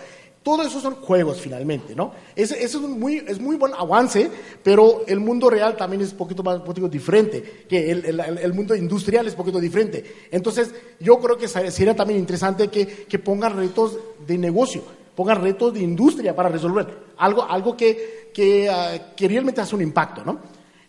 Todo 0.43 0.63
eso 0.63 0.81
son 0.81 0.95
juegos 0.95 1.39
finalmente, 1.39 1.95
¿no? 1.95 2.11
Ese, 2.35 2.55
ese 2.55 2.65
es 2.65 2.83
un 2.83 2.99
muy, 2.99 3.23
es 3.25 3.39
muy 3.39 3.55
buen 3.55 3.73
avance, 3.73 4.29
pero 4.61 5.03
el 5.07 5.21
mundo 5.21 5.49
real 5.49 5.77
también 5.77 6.01
es 6.01 6.11
un 6.11 6.17
poquito 6.17 6.43
más 6.43 6.59
poquito 6.59 6.89
diferente, 6.89 7.65
que 7.69 7.89
el, 7.89 8.03
el- 8.05 8.19
el 8.19 8.53
mundo 8.53 8.75
industrial 8.75 9.25
es 9.25 9.33
un 9.33 9.37
poquito 9.37 9.59
diferente. 9.61 10.03
Entonces, 10.31 10.73
yo 10.99 11.17
creo 11.19 11.37
que 11.37 11.47
ser- 11.47 11.71
sería 11.71 11.95
también 11.95 12.19
interesante 12.19 12.67
que, 12.67 12.85
que 13.05 13.19
pongan 13.19 13.55
retos 13.55 13.97
de 14.27 14.37
negocio, 14.37 14.83
pongan 15.15 15.41
retos 15.41 15.73
de 15.73 15.79
industria 15.79 16.35
para 16.35 16.49
resolver, 16.49 16.87
algo, 17.17 17.43
algo 17.43 17.77
que, 17.77 18.29
que, 18.33 18.69
ah, 18.69 19.13
que 19.15 19.27
realmente 19.29 19.61
hace 19.61 19.75
un 19.75 19.81
impacto, 19.81 20.25
¿no? 20.25 20.39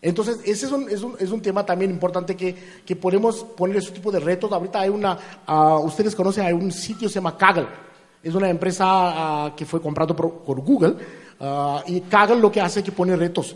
Entonces, 0.02 0.40
ese 0.44 0.66
es 0.66 0.72
un, 0.72 0.90
es 0.90 1.00
un, 1.02 1.14
es 1.18 1.30
un 1.30 1.40
tema 1.40 1.64
también 1.64 1.92
importante 1.92 2.36
que, 2.36 2.54
que 2.84 2.96
podemos 2.96 3.44
poner 3.56 3.76
ese 3.76 3.92
tipo 3.92 4.10
de 4.10 4.18
retos. 4.18 4.50
Ahorita 4.50 4.80
hay 4.80 4.88
una, 4.90 5.16
ah, 5.46 5.78
ustedes 5.78 6.14
conocen, 6.16 6.44
hay 6.44 6.52
un 6.52 6.72
sitio 6.72 7.06
que 7.06 7.12
se 7.12 7.14
llama 7.14 7.38
Kaggle. 7.38 7.68
Es 8.24 8.34
una 8.34 8.48
empresa 8.48 8.84
ah, 8.86 9.54
que 9.56 9.64
fue 9.66 9.80
comprado 9.80 10.16
por, 10.16 10.32
por 10.40 10.60
Google. 10.62 10.94
ah, 11.40 11.82
y 11.86 12.00
Kaggle 12.00 12.40
lo 12.40 12.50
que 12.50 12.60
hace 12.60 12.80
es 12.80 12.84
que 12.84 12.92
pone 12.92 13.14
retos. 13.14 13.54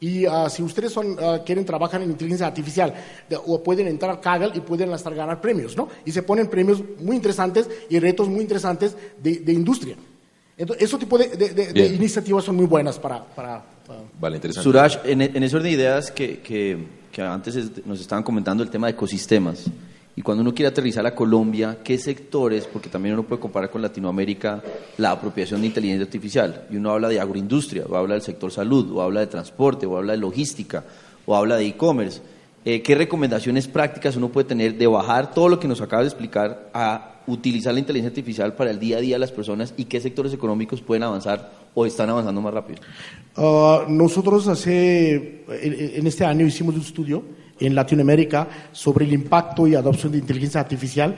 Y 0.00 0.26
ah, 0.26 0.48
si 0.50 0.62
ustedes 0.62 0.92
son, 0.92 1.16
quieren 1.46 1.64
trabajar 1.64 2.02
en 2.02 2.10
inteligencia 2.10 2.46
artificial, 2.46 2.92
de- 3.30 3.36
o 3.36 3.62
pueden 3.62 3.86
entrar 3.88 4.10
a 4.10 4.20
Kaggle 4.20 4.50
y 4.54 4.60
pueden 4.60 4.92
hasta 4.92 5.10
ganar 5.10 5.40
premios, 5.40 5.76
¿no? 5.76 5.88
Y 6.04 6.12
se 6.12 6.22
ponen 6.22 6.48
premios 6.48 6.82
muy 7.00 7.16
interesantes 7.16 7.68
y 7.88 7.98
retos 7.98 8.28
muy 8.28 8.40
interesantes 8.40 8.96
de, 9.22 9.36
de 9.40 9.52
industria. 9.52 9.96
Entonces, 10.58 10.84
ese 10.88 10.98
tipo 10.98 11.16
de, 11.18 11.28
de- 11.28 11.48
de- 11.50 11.66
de 11.68 11.72
Bien. 11.72 11.94
iniciativas 11.94 12.44
son 12.44 12.56
muy 12.56 12.66
buenas 12.66 12.98
para... 12.98 13.22
para- 13.24 13.62
para- 13.86 14.00
Vale, 14.20 14.36
interesante. 14.36 14.64
Suraj, 14.64 14.96
en, 15.04 15.20
en 15.22 15.42
ese 15.42 15.56
orden 15.56 15.70
de 15.70 15.76
ideas 15.76 16.10
que, 16.10 16.40
que, 16.40 16.76
que 17.12 17.22
antes 17.22 17.56
es- 17.56 17.86
nos 17.86 18.00
estaban 18.00 18.22
comentando 18.24 18.62
el 18.62 18.68
tema 18.70 18.86
de 18.88 18.92
ecosistemas, 18.94 19.64
y 20.18 20.22
cuando 20.22 20.40
uno 20.40 20.54
quiere 20.54 20.68
aterrizar 20.70 21.04
a 21.06 21.14
Colombia, 21.14 21.80
¿qué 21.84 21.98
sectores, 21.98 22.66
porque 22.66 22.88
también 22.88 23.12
uno 23.12 23.24
puede 23.24 23.38
comparar 23.38 23.70
con 23.70 23.82
Latinoamérica, 23.82 24.62
la 24.96 25.10
apropiación 25.10 25.60
de 25.60 25.66
inteligencia 25.66 26.06
artificial? 26.06 26.66
Y 26.70 26.76
uno 26.76 26.90
habla 26.90 27.08
de 27.08 27.20
agroindustria, 27.20 27.84
o 27.86 27.94
habla 27.94 28.14
del 28.14 28.22
sector 28.22 28.50
salud, 28.50 28.90
o 28.92 29.02
habla 29.02 29.20
de 29.20 29.26
transporte, 29.26 29.84
o 29.84 29.94
habla 29.94 30.14
de 30.14 30.18
logística, 30.18 30.84
o 31.26 31.36
habla 31.36 31.56
de 31.56 31.66
e-commerce. 31.66 32.22
Eh, 32.64 32.80
¿Qué 32.80 32.94
recomendaciones 32.94 33.68
prácticas 33.68 34.16
uno 34.16 34.30
puede 34.30 34.48
tener 34.48 34.78
de 34.78 34.86
bajar 34.86 35.34
todo 35.34 35.50
lo 35.50 35.60
que 35.60 35.68
nos 35.68 35.82
acaba 35.82 36.00
de 36.00 36.08
explicar 36.08 36.70
a 36.72 37.20
utilizar 37.26 37.74
la 37.74 37.80
inteligencia 37.80 38.08
artificial 38.08 38.54
para 38.54 38.70
el 38.70 38.78
día 38.78 38.96
a 38.96 39.00
día 39.00 39.16
de 39.16 39.20
las 39.20 39.32
personas 39.32 39.74
y 39.76 39.84
qué 39.84 40.00
sectores 40.00 40.32
económicos 40.32 40.80
pueden 40.80 41.02
avanzar 41.02 41.52
o 41.74 41.84
están 41.84 42.08
avanzando 42.08 42.40
más 42.40 42.54
rápido? 42.54 42.80
Ah, 43.36 43.84
nosotros 43.86 44.48
hace, 44.48 45.44
en, 45.46 45.98
en 46.00 46.06
este 46.06 46.24
año 46.24 46.46
hicimos 46.46 46.74
un 46.74 46.80
estudio 46.80 47.22
en 47.60 47.74
Latinoamérica 47.74 48.48
sobre 48.72 49.04
el 49.04 49.12
impacto 49.12 49.66
y 49.66 49.74
adopción 49.74 50.12
de 50.12 50.18
inteligencia 50.18 50.60
artificial 50.60 51.14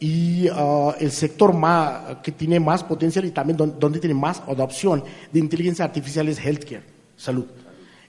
y 0.00 0.46
ah, 0.52 0.94
el 1.00 1.10
sector 1.10 1.52
más, 1.54 2.18
que 2.22 2.32
tiene 2.32 2.60
más 2.60 2.84
potencial 2.84 3.24
y 3.24 3.30
también 3.30 3.56
don- 3.56 3.78
donde 3.80 3.98
tiene 3.98 4.14
más 4.14 4.40
adopción 4.46 5.02
de 5.32 5.40
inteligencia 5.40 5.84
artificial 5.84 6.28
es 6.28 6.38
healthcare, 6.38 6.82
salud. 7.16 7.46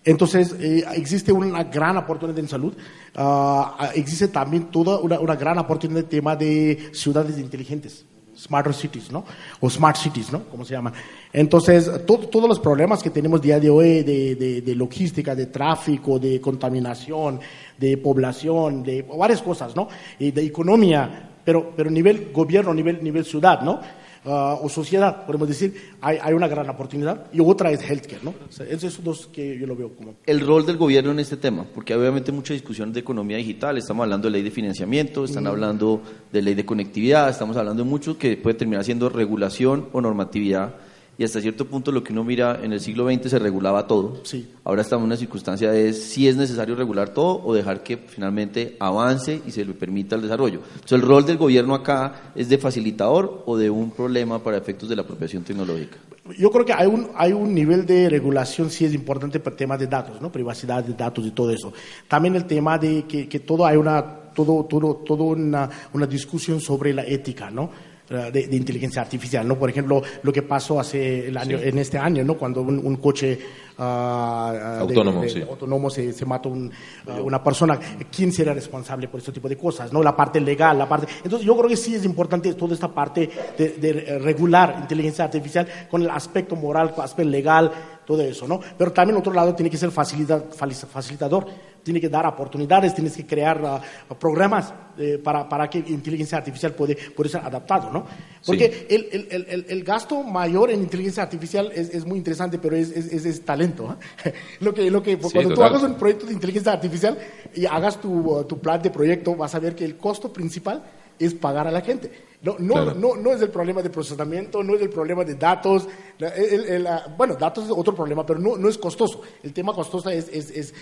Entonces, 0.05 0.55
eh, 0.59 0.85
existe 0.95 1.31
una 1.31 1.63
gran 1.65 1.97
oportunidad 1.97 2.39
en 2.39 2.47
salud, 2.47 2.73
ah, 3.15 3.89
existe 3.95 4.27
también 4.29 4.65
toda 4.71 4.99
una, 4.99 5.19
una 5.19 5.35
gran 5.35 5.57
oportunidad 5.57 5.99
en 5.99 6.05
el 6.05 6.09
tema 6.09 6.35
de 6.35 6.89
ciudades 6.93 7.37
inteligentes, 7.37 8.05
smarter 8.39 8.73
cities, 8.73 9.11
¿no? 9.11 9.25
O 9.59 9.69
smart 9.69 9.97
cities, 9.97 10.31
¿no? 10.31 10.43
Como 10.45 10.63
se 10.63 10.73
llaman. 10.73 10.93
Entonces, 11.33 11.89
to- 12.05 12.19
todos 12.19 12.47
los 12.47 12.59
problemas 12.59 13.03
que 13.03 13.09
tenemos 13.09 13.41
día 13.41 13.59
de 13.59 13.69
hoy 13.69 14.03
de, 14.03 14.35
de- 14.35 14.61
de 14.61 14.75
logística, 14.75 15.35
de 15.35 15.47
tráfico, 15.47 16.17
de 16.19 16.39
contaminación, 16.39 17.39
de 17.77 17.97
población, 17.97 18.83
de 18.83 19.01
varias 19.03 19.41
cosas, 19.41 19.75
¿no? 19.75 19.87
Y 20.17 20.31
de 20.31 20.43
economía, 20.45 21.29
pero, 21.43 21.73
pero 21.75 21.89
nivel 21.91 22.31
gobierno, 22.31 22.73
nivel, 22.73 23.03
nivel 23.03 23.25
ciudad, 23.25 23.61
¿no? 23.61 23.79
Ah, 24.25 24.57
o 24.61 24.67
sociedad, 24.67 25.25
podemos 25.25 25.47
decir, 25.47 25.73
hay, 26.01 26.17
hay 26.21 26.33
una 26.33 26.47
gran 26.47 26.69
oportunidad 26.69 27.27
y 27.31 27.39
otra 27.39 27.71
es 27.71 27.81
healthcare, 27.81 28.21
¿no? 28.21 28.31
O 28.31 28.51
sea, 28.51 28.65
esos 28.67 28.93
son 28.93 29.05
dos 29.05 29.27
que 29.27 29.57
yo 29.57 29.65
lo 29.65 29.75
veo 29.77 29.95
como... 29.95 30.15
el 30.25 30.41
rol 30.41 30.65
del 30.65 30.75
gobierno 30.75 31.11
en 31.11 31.19
este 31.19 31.37
tema, 31.37 31.65
porque 31.73 31.93
hay 31.93 31.99
obviamente 31.99 32.31
mucha 32.33 32.53
discusión 32.53 32.91
de 32.91 32.99
economía 32.99 33.37
digital, 33.37 33.77
estamos 33.77 34.03
hablando 34.03 34.27
de 34.27 34.33
ley 34.33 34.43
de 34.43 34.51
financiamiento, 34.51 35.23
están 35.23 35.45
Mm. 35.45 35.47
hablando 35.47 36.01
de 36.33 36.41
ley 36.41 36.53
de 36.53 36.65
conectividad, 36.65 37.29
estamos 37.29 37.55
hablando 37.55 37.83
de 37.83 37.89
mucho 37.89 38.17
que 38.17 38.35
puede 38.35 38.55
terminar 38.55 38.83
siendo 38.83 39.07
regulación 39.07 39.87
o 39.93 40.01
normatividad, 40.01 40.75
y 41.19 41.25
hasta 41.25 41.41
cierto 41.41 41.65
punto 41.65 41.91
lo 41.91 42.01
que 42.01 42.13
uno 42.13 42.23
mira 42.23 42.61
en 42.63 42.71
el 42.71 42.79
siglo 42.79 43.05
XX 43.05 43.29
se 43.29 43.39
regulaba 43.39 43.87
todo. 43.87 44.21
Sí. 44.23 44.47
Ahora 44.63 44.83
estamos 44.83 45.03
en 45.03 45.07
una 45.07 45.17
circunstancia 45.17 45.69
de 45.69 45.91
si 45.91 46.29
es 46.29 46.37
necesario 46.37 46.75
regular 46.75 47.09
todo 47.09 47.43
o 47.43 47.53
dejar 47.53 47.83
que 47.83 47.97
finalmente 47.97 48.77
avance 48.79 49.41
y 49.45 49.51
se 49.51 49.65
le 49.65 49.73
permita 49.73 50.15
el 50.15 50.21
desarrollo. 50.21 50.61
Entonces, 50.75 50.93
el 50.93 51.01
rol 51.01 51.25
del 51.25 51.35
gobierno 51.35 51.75
acá 51.75 52.31
es 52.35 52.47
de 52.47 52.57
facilitador 52.57 53.43
o 53.45 53.57
de 53.57 53.69
un 53.69 53.91
problema 53.91 54.41
para 54.41 54.55
efectos 54.55 54.87
de 54.87 54.95
la 54.95 55.01
apropiación 55.01 55.43
tecnológica. 55.43 55.97
Yo 56.37 56.49
creo 56.51 56.63
que 56.63 56.71
hay 56.71 56.87
un, 56.87 57.09
hay 57.13 57.33
un 57.33 57.53
nivel 57.53 57.85
de 57.85 58.07
regulación, 58.07 58.69
sí 58.69 58.85
es 58.85 58.93
importante 58.93 59.41
para 59.41 59.55
el 59.55 59.57
tema 59.57 59.77
de 59.77 59.87
datos, 59.87 60.21
¿no? 60.21 60.31
Privacidad 60.31 60.85
de 60.85 60.93
datos 60.93 61.25
y 61.25 61.31
todo 61.31 61.51
eso. 61.51 61.73
También 62.07 62.37
el 62.37 62.45
tema 62.45 62.77
de 62.77 63.03
que, 63.03 63.27
que 63.27 63.41
todo 63.41 63.65
hay 63.65 63.75
una, 63.75 64.01
todo, 64.33 64.63
todo, 64.63 64.95
todo 65.05 65.23
una, 65.25 65.69
una 65.91 66.07
discusión 66.07 66.61
sobre 66.61 66.93
la 66.93 67.03
ética, 67.03 67.51
¿no? 67.51 67.88
Eh, 68.11 68.31
De, 68.33 68.47
de 68.47 68.55
inteligencia 68.55 69.03
artificial, 69.03 69.47
¿no? 69.47 69.55
Por 69.59 69.69
ejemplo, 69.69 70.01
lo 70.23 70.33
que 70.33 70.41
pasó 70.41 70.79
hace 70.79 71.27
el 71.27 71.37
año, 71.37 71.59
Sí. 71.59 71.67
en 71.69 71.77
este 71.77 71.97
año, 71.99 72.23
¿no? 72.23 72.33
Cuando 72.37 72.61
un, 72.63 72.79
un 72.83 72.95
coche 72.95 73.37
de- 73.77 74.79
Autónomo, 74.79 75.21
de- 75.21 75.29
sí. 75.29 75.41
autónomo 75.41 75.89
se, 75.89 76.11
se 76.13 76.25
mata 76.25 76.49
un, 76.49 76.71
ah, 77.07 77.21
una 77.21 77.43
persona, 77.43 77.79
¿quién 78.11 78.31
será 78.31 78.53
responsable 78.53 79.07
por 79.07 79.19
este 79.19 79.31
tipo 79.31 79.47
de 79.47 79.57
cosas? 79.57 79.93
¿no? 79.93 80.01
La 80.03 80.15
parte 80.15 80.39
legal, 80.41 80.77
la 80.77 80.87
parte... 80.89 81.07
Entonces 81.23 81.45
yo 81.45 81.55
creo 81.57 81.69
que 81.69 81.77
sí 81.77 81.95
es 81.95 82.03
importante 82.05 82.53
toda 82.55 82.73
esta 82.73 82.87
parte 82.89 83.29
de, 83.57 83.69
de, 83.77 84.19
regular 84.19 84.77
inteligencia 84.81 85.25
artificial 85.25 85.67
con 85.89 86.01
el 86.01 86.09
aspecto 86.09 86.55
moral, 86.55 86.89
con 86.91 86.99
el 86.99 87.05
aspecto 87.05 87.29
legal, 87.29 87.71
todo 88.09 88.23
eso, 88.23 88.47
¿no? 88.47 88.59
Pero 88.75 88.91
también 88.91 89.17
otro 89.19 89.31
lado 89.31 89.53
tiene 89.53 89.69
que 89.69 89.77
ser 89.77 89.91
facilita- 89.91 90.45
facilitador, 90.49 91.45
tiene 91.83 92.01
que 92.01 92.09
dar 92.09 92.25
oportunidades, 92.25 92.95
tienes 92.95 93.15
que 93.15 93.23
crear 93.23 93.61
ah, 93.63 93.79
programas 94.19 94.73
eh, 94.97 95.19
para, 95.23 95.47
para 95.47 95.69
que 95.69 95.77
inteligencia 95.77 96.39
artificial 96.39 96.73
puede, 96.73 96.95
puede 97.15 97.29
ser 97.29 97.41
adaptado, 97.41 97.91
¿no? 97.91 98.05
Porque 98.43 98.87
el, 98.89 99.07
el, 99.11 99.27
el, 99.29 99.45
el- 99.47 99.65
el 99.69 99.83
gasto 99.83 100.23
mayor 100.23 100.71
en 100.71 100.81
inteligencia 100.81 101.21
artificial 101.21 101.71
es, 101.71 101.91
es 101.93 102.03
muy 102.03 102.17
interesante, 102.17 102.57
pero 102.57 102.75
es, 102.75 102.89
es, 102.89 103.25
es- 103.25 103.45
talento. 103.45 103.95
¿eh? 104.25 104.33
lo 104.61 104.73
que, 104.73 104.89
lo 104.89 105.03
que, 105.03 105.11
Sí, 105.11 105.29
cuando 105.31 105.49
tú 105.51 105.55
total. 105.55 105.69
hagas 105.75 105.83
un 105.83 105.93
proyecto 105.95 106.25
de 106.25 106.33
inteligencia 106.33 106.71
artificial 106.73 107.15
y 107.53 107.67
hagas 107.67 108.01
tu, 108.01 108.11
uh, 108.11 108.43
tu 108.43 108.57
plan 108.59 108.81
de 108.81 108.89
proyecto, 108.89 109.35
vas 109.35 109.53
a 109.53 109.59
ver 109.59 109.75
que 109.75 109.85
el 109.85 109.97
costo 109.97 110.33
principal 110.33 110.81
es 111.19 111.33
pagar 111.33 111.67
a 111.67 111.71
la 111.71 111.81
gente. 111.81 112.11
No, 112.41 112.55
no, 112.57 112.73
Claro. 112.75 112.93
no, 112.95 113.15
no 113.17 113.33
es 113.33 113.41
el 113.41 113.49
problema 113.49 113.81
de 113.81 113.89
procesamiento, 113.89 114.63
no 114.63 114.73
es 114.73 114.81
el 114.81 114.89
problema 114.89 115.25
de 115.25 115.35
datos. 115.35 115.87
el- 116.19 116.87
bueno, 117.17 117.35
datos 117.35 117.65
es 117.65 117.71
otro 117.71 117.93
problema, 117.93 118.25
pero 118.25 118.39
no, 118.39 118.55
no 118.57 118.69
es 118.69 118.77
costoso. 118.77 119.21
El 119.43 119.51
tema 119.53 119.73
costoso 119.73 120.09
es, 120.09 120.29
es, 120.31 120.49
es 120.51 120.73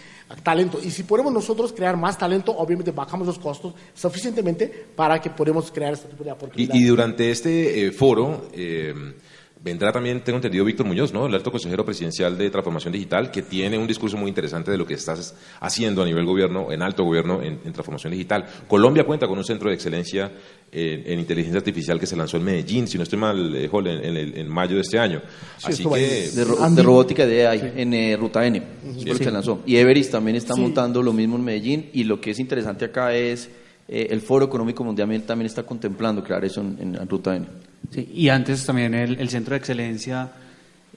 talento. 0.44 0.80
Y 0.84 0.92
si 0.92 1.02
podemos 1.04 1.34
nosotros 1.34 1.74
crear 1.74 1.98
más 1.98 2.16
talento, 2.18 2.56
obviamente 2.56 2.92
bajamos 2.92 3.26
los 3.28 3.40
costos 3.40 3.74
suficientemente 3.96 4.68
para 4.96 5.20
que 5.20 5.30
podamos 5.32 5.72
crear 5.72 5.94
este 5.94 6.08
tipo 6.10 6.24
de 6.24 6.32
oportunidades. 6.32 6.80
Y, 6.80 6.84
y 6.84 6.88
durante 6.88 7.32
este 7.32 7.88
eh, 7.88 7.92
foro 7.92 8.50
eh, 8.54 8.94
vendrá 9.68 9.92
también, 9.92 10.22
tengo 10.22 10.38
entendido, 10.38 10.66
Víctor 10.66 10.86
Muñoz, 10.86 11.14
¿no? 11.14 11.26
el 11.28 11.34
alto 11.36 11.52
consejero 11.52 11.86
presidencial 11.86 12.38
de 12.38 12.50
Transformación 12.50 12.92
Digital, 12.94 13.30
que 13.32 13.42
tiene 13.42 13.78
un 13.78 13.86
discurso 13.88 14.18
muy 14.18 14.30
interesante 14.30 14.72
de 14.72 14.78
lo 14.78 14.86
que 14.86 14.96
estás 14.96 15.36
haciendo 15.60 16.02
a 16.02 16.06
nivel 16.06 16.26
gobierno, 16.26 16.72
en 16.72 16.82
alto 16.82 17.04
gobierno, 17.04 17.42
en, 17.42 17.60
en 17.66 17.74
transformación 17.74 18.12
digital. 18.14 18.46
Colombia 18.68 19.04
cuenta 19.04 19.28
con 19.28 19.38
un 19.38 19.44
centro 19.44 19.70
de 19.70 19.76
excelencia 19.76 20.32
en, 20.72 21.04
en 21.12 21.20
inteligencia 21.20 21.60
artificial 21.60 22.00
que 22.00 22.06
se 22.06 22.16
lanzó 22.16 22.38
en 22.38 22.44
Medellín, 22.44 22.88
si 22.88 22.98
no 22.98 23.04
estoy 23.04 23.20
mal, 23.20 23.56
eh, 23.56 23.68
Jol, 23.68 23.88
en, 23.88 24.04
en 24.04 24.18
el- 24.18 24.38
en 24.38 24.48
mayo 24.50 24.76
de 24.76 24.82
este 24.82 24.98
año. 25.00 25.22
Sí, 25.58 25.68
Así 25.72 25.84
que... 25.86 26.30
De, 26.36 26.44
ro- 26.44 26.58
Andy- 26.64 26.76
de 26.78 26.84
robótica 26.84 27.26
de 27.26 27.48
AI 27.48 27.74
en 27.78 27.94
eh, 27.94 28.18
Ruta 28.18 28.46
N. 28.46 28.62
Sí. 28.98 29.06
que 29.06 29.32
lanzó. 29.32 29.62
Y 29.66 29.76
Everest 29.78 30.12
también 30.12 30.36
está 30.38 30.54
Sí. 30.56 30.62
montando 30.62 31.02
lo 31.04 31.14
mismo 31.14 31.36
en 31.36 31.44
Medellín. 31.44 31.90
Y 31.94 32.04
lo 32.04 32.20
que 32.20 32.32
es 32.32 32.40
interesante 32.40 32.86
acá 32.86 33.14
es 33.16 33.50
eh, 33.88 34.08
el 34.10 34.22
Foro 34.22 34.46
Económico 34.46 34.84
Mundial 34.84 35.22
también 35.24 35.46
está 35.46 35.64
contemplando 35.64 36.24
crear 36.24 36.44
eso 36.44 36.62
en, 36.62 36.78
en 36.96 37.08
Ruta 37.10 37.36
N. 37.36 37.46
Sí, 37.92 38.10
y 38.14 38.30
antes 38.30 38.66
también 38.66 38.94
el, 38.94 39.20
el 39.20 39.30
Centro 39.30 39.54
de 39.54 39.60
Excelencia 39.60 40.30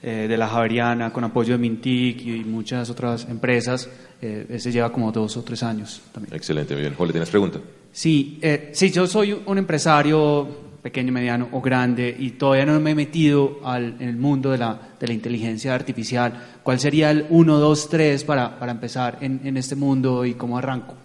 eh, 0.03 0.25
de 0.27 0.35
la 0.35 0.47
Javeriana, 0.47 1.13
con 1.13 1.23
apoyo 1.23 1.53
de 1.53 1.59
Mintic 1.59 2.25
y 2.25 2.43
muchas 2.43 2.89
otras 2.89 3.27
empresas, 3.29 3.87
eh, 4.19 4.47
ese 4.49 4.71
lleva 4.71 4.91
como 4.91 5.11
dos 5.11 5.37
o 5.37 5.43
tres 5.43 5.61
años 5.61 6.01
también. 6.11 6.35
Excelente, 6.35 6.73
muy 6.73 6.81
bien. 6.81 6.95
Jole, 6.95 7.11
¿tienes 7.11 7.29
pregunta? 7.29 7.59
Sí, 7.91 8.39
eh, 8.41 8.71
sí, 8.73 8.89
yo 8.89 9.05
soy 9.05 9.39
un 9.45 9.57
empresario 9.59 10.71
pequeño, 10.81 11.13
mediano 11.13 11.49
o 11.51 11.61
grande 11.61 12.15
y 12.17 12.31
todavía 12.31 12.65
no 12.65 12.79
me 12.79 12.91
he 12.91 12.95
metido 12.95 13.59
al, 13.63 13.95
en 13.99 14.09
el 14.09 14.17
mundo 14.17 14.49
de 14.49 14.57
la, 14.57 14.79
de 14.99 15.07
la 15.07 15.13
inteligencia 15.13 15.75
artificial. 15.75 16.33
¿Cuál 16.63 16.79
sería 16.79 17.11
el 17.11 17.27
1, 17.29 17.59
2, 17.59 17.89
3 17.89 18.23
para, 18.23 18.57
para 18.57 18.71
empezar 18.71 19.19
en, 19.21 19.41
en 19.43 19.55
este 19.55 19.75
mundo 19.75 20.25
y 20.25 20.33
cómo 20.33 20.57
arranco? 20.57 20.95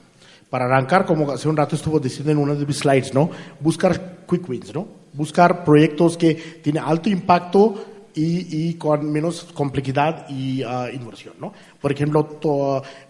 para 0.51 0.67
arrancar, 0.67 1.05
como 1.05 1.33
hace 1.33 1.49
un 1.49 1.57
rato 1.57 1.75
estuvo 1.77 1.99
diciendo 1.99 2.31
en 2.31 2.39
uno 2.39 2.55
de 2.55 2.65
mis 2.65 2.79
slides, 2.79 3.13
¿no? 3.13 3.29
Buscar 3.61 4.19
quick 4.29 4.49
wins, 4.49 4.73
¿no? 4.73 4.87
Buscar 5.17 5.65
proyectos 5.65 6.17
que 6.17 6.35
tienen 6.35 6.83
alto 6.85 7.09
impacto 7.09 7.75
y, 8.19 8.75
con 8.75 9.11
menos 9.13 9.45
complejidad 9.53 10.27
y 10.31 10.63
ah, 10.63 10.89
inversión, 10.91 11.35
¿no? 11.39 11.53
Por 11.81 11.93
ejemplo, 11.93 12.39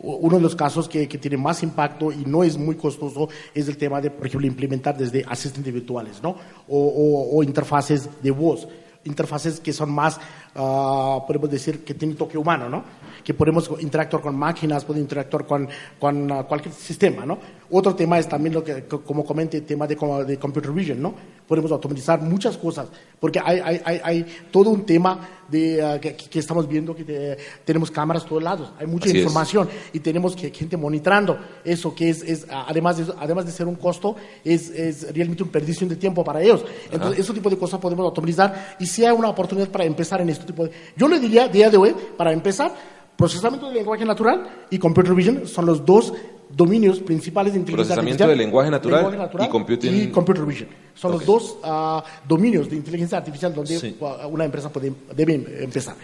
uno 0.01 0.37
de 0.37 0.43
los 0.43 0.57
casos 0.57 0.89
que, 0.89 1.07
que 1.07 1.19
tiene 1.19 1.37
más 1.37 1.63
impacto 1.63 2.11
y 2.11 2.25
no 2.25 2.43
es 2.43 2.59
muy 2.59 2.75
costoso 2.75 3.29
es 3.55 3.69
el 3.69 3.77
tema 3.77 4.01
de, 4.01 4.11
por 4.11 4.27
ejemplo, 4.27 4.49
implementar 4.49 4.97
desde 4.97 5.25
asistentes 5.29 5.73
virtuales, 5.73 6.21
¿no? 6.23 6.37
O 6.69 7.41
interfaces 7.45 8.09
de 8.21 8.31
voz 8.33 8.67
interfaces 9.07 9.61
que 9.61 9.73
son 9.73 9.91
más, 9.91 10.19
ah, 10.55 11.21
podemos 11.27 11.51
decir, 11.51 11.85
que 11.85 11.95
tienen 11.95 12.17
toque 12.17 12.37
humano, 12.37 12.69
¿no? 12.69 12.85
Que 13.25 13.35
podemos 13.35 13.71
interactuar 13.81 14.23
con 14.23 14.37
máquinas, 14.37 14.85
podemos 14.85 15.03
interactuar 15.05 15.47
con, 15.47 15.69
con 15.99 16.31
ah, 16.33 16.43
cualquier 16.45 16.75
sistema, 16.75 17.25
¿no? 17.25 17.39
Otro 17.71 17.95
tema 17.95 18.19
es 18.19 18.29
también 18.29 18.55
lo 18.55 18.63
que, 18.63 18.85
co- 18.85 19.01
como 19.03 19.25
comenté, 19.25 19.57
el 19.59 19.65
tema 19.65 19.87
de, 19.87 19.97
de 20.27 20.39
computer 20.39 20.71
vision, 20.73 21.03
¿no? 21.03 21.15
Podemos 21.49 21.73
automatizar 21.73 22.21
muchas 22.23 22.57
cosas, 22.57 22.89
porque 23.21 23.41
hay, 23.45 23.61
hay, 23.85 24.01
hay 24.05 24.27
todo 24.51 24.71
un 24.71 24.85
tema 24.85 25.19
de, 25.49 25.83
ah, 25.83 26.01
que, 26.01 26.15
que 26.17 26.39
estamos 26.39 26.69
viendo 26.69 26.95
que 26.95 27.05
te- 27.05 27.37
tenemos 27.65 27.91
cámaras 27.91 28.25
a 28.25 28.27
todos 28.27 28.43
lados, 28.43 28.73
hay 28.79 28.87
mucha 28.87 29.07
Así 29.07 29.17
es. 29.19 29.23
información 29.23 29.69
y 29.93 30.01
tenemos 30.01 30.35
que, 30.37 30.51
gente 30.51 30.77
monitorando 30.77 31.39
eso, 31.65 31.95
que 31.95 32.11
es, 32.11 32.23
es 32.23 32.47
además, 32.51 32.97
de, 32.99 33.13
además 33.19 33.47
de 33.47 33.53
ser 33.53 33.67
un 33.67 33.77
costo, 33.77 34.17
es, 34.45 34.71
es 34.71 35.13
realmente 35.15 35.43
un 35.43 35.49
perdición 35.51 35.89
de 35.89 35.97
tiempo 35.97 36.25
para 36.25 36.43
ellos. 36.43 36.65
Entonces, 36.91 37.21
ese 37.21 37.33
tipo 37.33 37.49
de 37.51 37.57
cosas 37.59 37.81
podemos 37.81 38.05
automatizar 38.05 38.77
y 38.79 38.87
si 38.87 39.05
hay 39.05 39.13
una 39.15 39.29
oportunidad 39.29 39.69
para 39.69 39.85
empezar 39.85 40.21
en 40.21 40.31
este 40.31 40.45
tipo 40.45 40.65
de... 40.65 40.71
Yo 40.97 41.09
le 41.09 41.19
diría, 41.21 41.49
día 41.49 41.71
de 41.71 41.77
hoy, 41.77 41.95
para 42.17 42.33
empezar, 42.33 42.73
procesamiento 43.17 43.69
de 43.69 43.75
lenguaje 43.77 44.05
natural 44.05 44.67
y 44.71 44.79
computer 44.79 45.15
vision 45.15 45.47
son 45.49 45.65
los 45.67 45.85
dos 45.87 46.13
dominios 46.57 47.01
principales 47.01 47.53
de 47.53 47.59
inteligencia 47.61 47.95
Procesamiento 47.97 48.25
artificial. 48.25 48.31
de 48.31 48.45
lenguaje 48.45 48.71
natural 48.71 49.31
y 49.41 49.49
computing- 49.51 50.03
y 50.05 50.11
computer 50.11 50.45
vision. 50.47 50.69
Son 50.95 51.13
Ok. 51.13 51.19
los 51.19 51.27
dos 51.27 51.59
ah, 51.63 52.03
dominios 52.27 52.71
de 52.71 52.77
inteligencia 52.77 53.19
artificial 53.19 53.55
donde 53.55 53.79
Sí. 53.79 53.97
ah, 54.01 54.27
una 54.27 54.45
empresa 54.47 54.71
puede, 54.71 54.93
debe 55.15 55.35
empezar. 55.63 55.95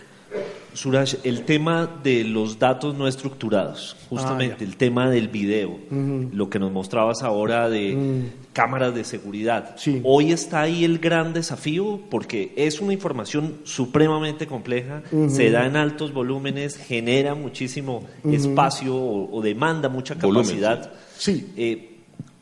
Suraj, 0.74 1.14
el 1.24 1.42
tema 1.44 1.86
de 2.02 2.24
los 2.24 2.58
datos 2.58 2.94
no 2.96 3.06
estructurados, 3.06 3.96
justamente 4.08 4.54
Ah, 4.54 4.58
ya. 4.60 4.64
el 4.64 4.76
tema 4.76 5.10
del 5.10 5.28
video, 5.28 5.78
lo 5.90 6.48
que 6.48 6.58
nos 6.58 6.72
mostrabas 6.72 7.22
ahora 7.22 7.68
de 7.68 8.30
cámaras 8.52 8.94
de 8.94 9.04
seguridad. 9.04 9.74
Sí. 9.76 10.00
Hoy 10.04 10.32
está 10.32 10.62
ahí 10.62 10.84
el 10.84 10.98
gran 10.98 11.32
desafío 11.32 12.00
porque 12.10 12.52
es 12.56 12.80
una 12.80 12.92
información 12.92 13.58
supremamente 13.64 14.46
compleja, 14.46 15.02
se 15.28 15.50
da 15.50 15.66
en 15.66 15.76
altos 15.76 16.12
volúmenes, 16.12 16.76
genera 16.76 17.34
muchísimo 17.34 18.04
espacio 18.24 18.96
o, 18.96 19.36
o 19.36 19.42
demanda 19.42 19.88
mucha 19.88 20.14
Volumen, 20.14 20.42
capacidad. 20.44 20.92
Sí. 21.18 21.52
Eh, 21.56 21.88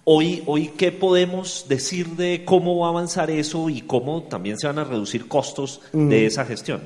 hoy, 0.05 0.43
hoy, 0.47 0.71
¿qué 0.77 0.93
podemos 0.93 1.67
decir 1.69 2.07
de 2.11 2.45
cómo 2.45 2.79
va 2.79 2.87
a 2.87 2.91
avanzar 2.91 3.31
eso 3.31 3.69
y 3.69 3.81
cómo 3.83 4.23
también 4.25 4.59
se 4.59 4.67
van 4.67 4.79
a 4.79 4.85
reducir 4.85 5.27
costos 5.29 5.81
Mm. 5.93 6.09
de 6.09 6.27
esa 6.27 6.45
gestión? 6.45 6.81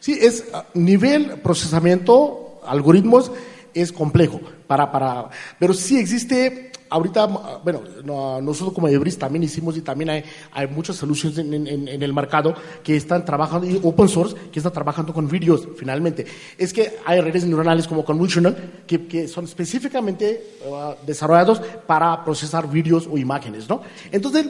Sí, 0.00 0.18
es 0.20 0.44
ah, 0.52 0.64
nivel 0.74 1.40
procesamiento, 1.40 2.60
algoritmos, 2.66 3.30
es 3.74 3.92
complejo. 3.92 4.40
Para, 4.66 4.90
para, 4.90 5.28
pero 5.60 5.72
sí 5.74 5.98
existe, 5.98 6.72
ahorita, 6.90 7.24
ah, 7.24 7.60
bueno, 7.62 7.82
no- 8.04 8.40
nosotros 8.40 8.74
como 8.74 8.88
Ebris 8.88 9.18
también 9.18 9.42
hicimos 9.44 9.76
y 9.76 9.80
también 9.82 10.10
hay, 10.10 10.24
hay 10.52 10.66
muchas 10.66 10.96
soluciones 10.96 11.38
en, 11.38 11.52
en- 11.66 12.02
el 12.02 12.12
mercado 12.12 12.54
que 12.82 12.96
están 12.96 13.24
trabajando, 13.24 13.66
y 13.68 13.78
open 13.82 14.08
source, 14.08 14.34
que 14.50 14.58
están 14.58 14.72
trabajando 14.72 15.12
con 15.12 15.28
vídeos, 15.28 15.68
finalmente. 15.78 16.26
Es 16.58 16.72
que 16.72 16.96
hay 17.04 17.20
redes 17.20 17.44
neuronales 17.44 17.86
como 17.86 18.04
Convolutional 18.04 18.82
que, 18.86 19.06
que 19.06 19.28
son 19.28 19.44
específicamente 19.44 20.42
ah, 20.72 20.94
desarrollados 21.06 21.60
para 21.86 22.24
procesar 22.24 22.68
vídeos 22.70 23.08
o 23.10 23.18
imágenes, 23.18 23.68
¿no? 23.68 23.82
Entonces, 24.10 24.46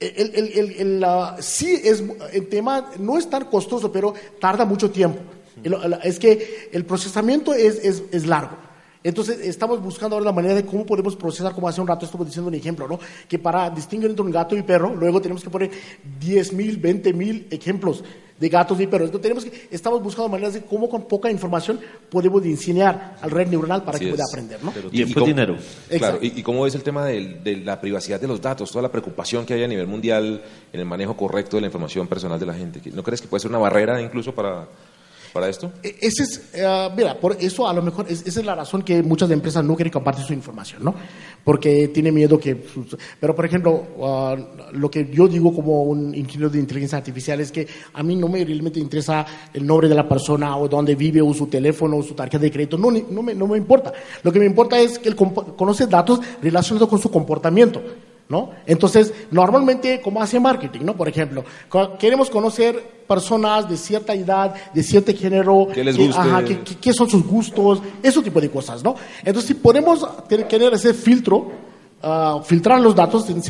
el, 0.00 0.34
el, 0.34 0.72
el, 0.78 1.04
ah, 1.04 1.36
sí 1.40 1.78
es 1.84 2.02
el 2.32 2.48
tema 2.48 2.90
no 2.98 3.18
es 3.18 3.28
tan 3.28 3.44
costoso, 3.44 3.92
pero 3.92 4.14
tarda 4.40 4.64
mucho 4.64 4.90
tiempo. 4.90 5.20
Es 6.02 6.18
que 6.18 6.70
el 6.72 6.86
procesamiento 6.86 7.52
es, 7.52 7.84
es, 7.84 8.02
es 8.10 8.26
largo. 8.26 8.56
Entonces, 9.02 9.40
estamos 9.40 9.82
buscando 9.82 10.16
ahora 10.16 10.26
la 10.26 10.32
manera 10.32 10.54
de 10.54 10.64
cómo 10.64 10.84
podemos 10.84 11.16
procesar, 11.16 11.54
como 11.54 11.68
hace 11.68 11.80
un 11.80 11.86
rato 11.86 12.04
estuve 12.04 12.24
diciendo 12.24 12.48
un 12.48 12.54
ejemplo, 12.54 12.86
¿no? 12.86 12.98
Que 13.28 13.38
para 13.38 13.70
distinguir 13.70 14.10
entre 14.10 14.24
un 14.24 14.30
gato 14.30 14.56
y 14.56 14.62
perro, 14.62 14.94
luego 14.94 15.20
tenemos 15.22 15.42
que 15.42 15.48
poner 15.48 15.70
10 16.18 16.52
mil, 16.52 16.76
20 16.76 17.12
mil 17.14 17.46
ejemplos 17.50 18.04
de 18.40 18.48
gatos 18.48 18.80
y 18.80 18.86
perros. 18.86 19.08
Entonces, 19.10 19.22
tenemos 19.22 19.44
que, 19.44 19.68
estamos 19.74 20.02
buscando 20.02 20.30
maneras 20.30 20.54
de 20.54 20.62
cómo 20.62 20.88
con 20.88 21.02
poca 21.06 21.30
información 21.30 21.78
podemos 22.08 22.42
enseñar 22.44 23.18
al 23.20 23.30
red 23.30 23.46
neuronal 23.48 23.84
para 23.84 23.96
Así 23.96 24.06
que 24.06 24.10
pueda 24.12 24.24
es. 24.24 24.30
aprender, 24.32 24.64
¿no? 24.64 24.72
Pero 24.72 24.88
Y- 24.88 24.92
tiempo 24.92 25.10
y 25.10 25.14
cómo- 25.14 25.26
y 25.26 25.28
dinero. 25.28 25.56
Claro, 25.98 26.18
y, 26.22 26.40
y 26.40 26.42
cómo 26.42 26.66
es 26.66 26.74
el 26.74 26.82
tema 26.82 27.04
de 27.04 27.62
la 27.64 27.80
privacidad 27.80 28.18
de 28.20 28.26
los 28.26 28.40
datos, 28.40 28.70
toda 28.70 28.82
la 28.82 28.90
preocupación 28.90 29.44
que 29.46 29.54
hay 29.54 29.62
a 29.62 29.68
nivel 29.68 29.86
mundial 29.86 30.42
en 30.72 30.80
el 30.80 30.86
manejo 30.86 31.16
correcto 31.16 31.56
de 31.56 31.60
la 31.60 31.66
información 31.66 32.08
personal 32.08 32.40
de 32.40 32.46
la 32.46 32.54
gente. 32.54 32.80
¿No 32.94 33.02
crees 33.02 33.20
que 33.20 33.28
puede 33.28 33.40
ser 33.42 33.50
una 33.50 33.58
barrera 33.60 34.00
incluso 34.00 34.34
para, 34.34 34.66
para 35.32 35.48
esto? 35.48 35.72
E- 35.82 35.96
Ese 36.00 36.22
es, 36.24 36.42
eh, 36.54 36.88
mira, 36.96 37.18
por 37.18 37.36
eso 37.40 37.68
a 37.68 37.72
lo 37.72 37.82
mejor 37.82 38.06
es- 38.08 38.26
esa 38.26 38.40
es 38.40 38.46
la 38.46 38.54
razón 38.54 38.82
que 38.82 39.02
muchas 39.02 39.30
empresas 39.30 39.64
no 39.64 39.76
quieren 39.76 39.92
compartir 39.92 40.24
su 40.24 40.32
información, 40.32 40.84
¿no? 40.84 40.94
Porque 41.44 41.88
tiene 41.88 42.12
miedo 42.12 42.38
que, 42.38 42.56
pero 43.18 43.34
por 43.34 43.44
ejemplo, 43.46 43.82
ah, 44.02 44.36
lo 44.72 44.90
que 44.90 45.08
yo 45.12 45.26
digo 45.28 45.54
como 45.54 45.82
un 45.84 46.14
ingeniero 46.14 46.50
de 46.50 46.58
inteligencia 46.58 46.98
artificial 46.98 47.40
es 47.40 47.50
que 47.50 47.66
a 47.94 48.02
mí 48.02 48.14
no 48.16 48.28
me 48.28 48.44
realmente 48.44 48.78
interesa 48.80 49.24
el 49.54 49.66
nombre 49.66 49.88
de 49.88 49.94
la 49.94 50.08
persona 50.08 50.56
o 50.56 50.68
dónde 50.68 50.94
vive 50.94 51.22
o 51.22 51.32
su 51.32 51.46
teléfono 51.46 51.96
o 51.98 52.02
su 52.02 52.14
tarjeta 52.14 52.42
de 52.42 52.50
crédito, 52.50 52.76
no, 52.76 52.90
no, 52.90 53.22
me, 53.22 53.34
no 53.34 53.46
me 53.46 53.56
importa. 53.58 53.92
Lo 54.22 54.32
que 54.32 54.38
me 54.38 54.46
importa 54.46 54.78
es 54.78 54.98
que 54.98 55.08
él 55.08 55.16
conoce 55.16 55.86
datos 55.86 56.20
relacionados 56.42 56.88
con 56.88 56.98
su 56.98 57.10
comportamiento. 57.10 57.80
¿No? 58.30 58.52
Entonces, 58.64 59.12
normalmente, 59.32 60.00
como 60.00 60.22
hace 60.22 60.38
marketing, 60.38 60.82
¿no? 60.84 60.94
Por 60.96 61.08
ejemplo, 61.08 61.44
queremos 61.98 62.30
conocer 62.30 62.80
personas 63.08 63.68
de 63.68 63.76
cierta 63.76 64.14
edad, 64.14 64.54
de 64.72 64.82
cierto 64.84 65.12
género, 65.12 65.66
Que 65.74 65.82
les 65.82 65.98
guste. 65.98 66.16
ajá, 66.20 66.44
que- 66.44 66.92
son 66.92 67.10
sus 67.10 67.26
gustos, 67.26 67.82
ese 68.00 68.22
tipo 68.22 68.40
de 68.40 68.48
cosas, 68.48 68.84
¿no? 68.84 68.94
Entonces, 69.24 69.48
si 69.48 69.54
podemos 69.54 70.06
tener, 70.28 70.72
ese 70.72 70.94
filtro, 70.94 71.50
ah, 72.04 72.40
filtrar 72.44 72.80
los 72.80 72.94
datos 72.94 73.28
en, 73.30 73.42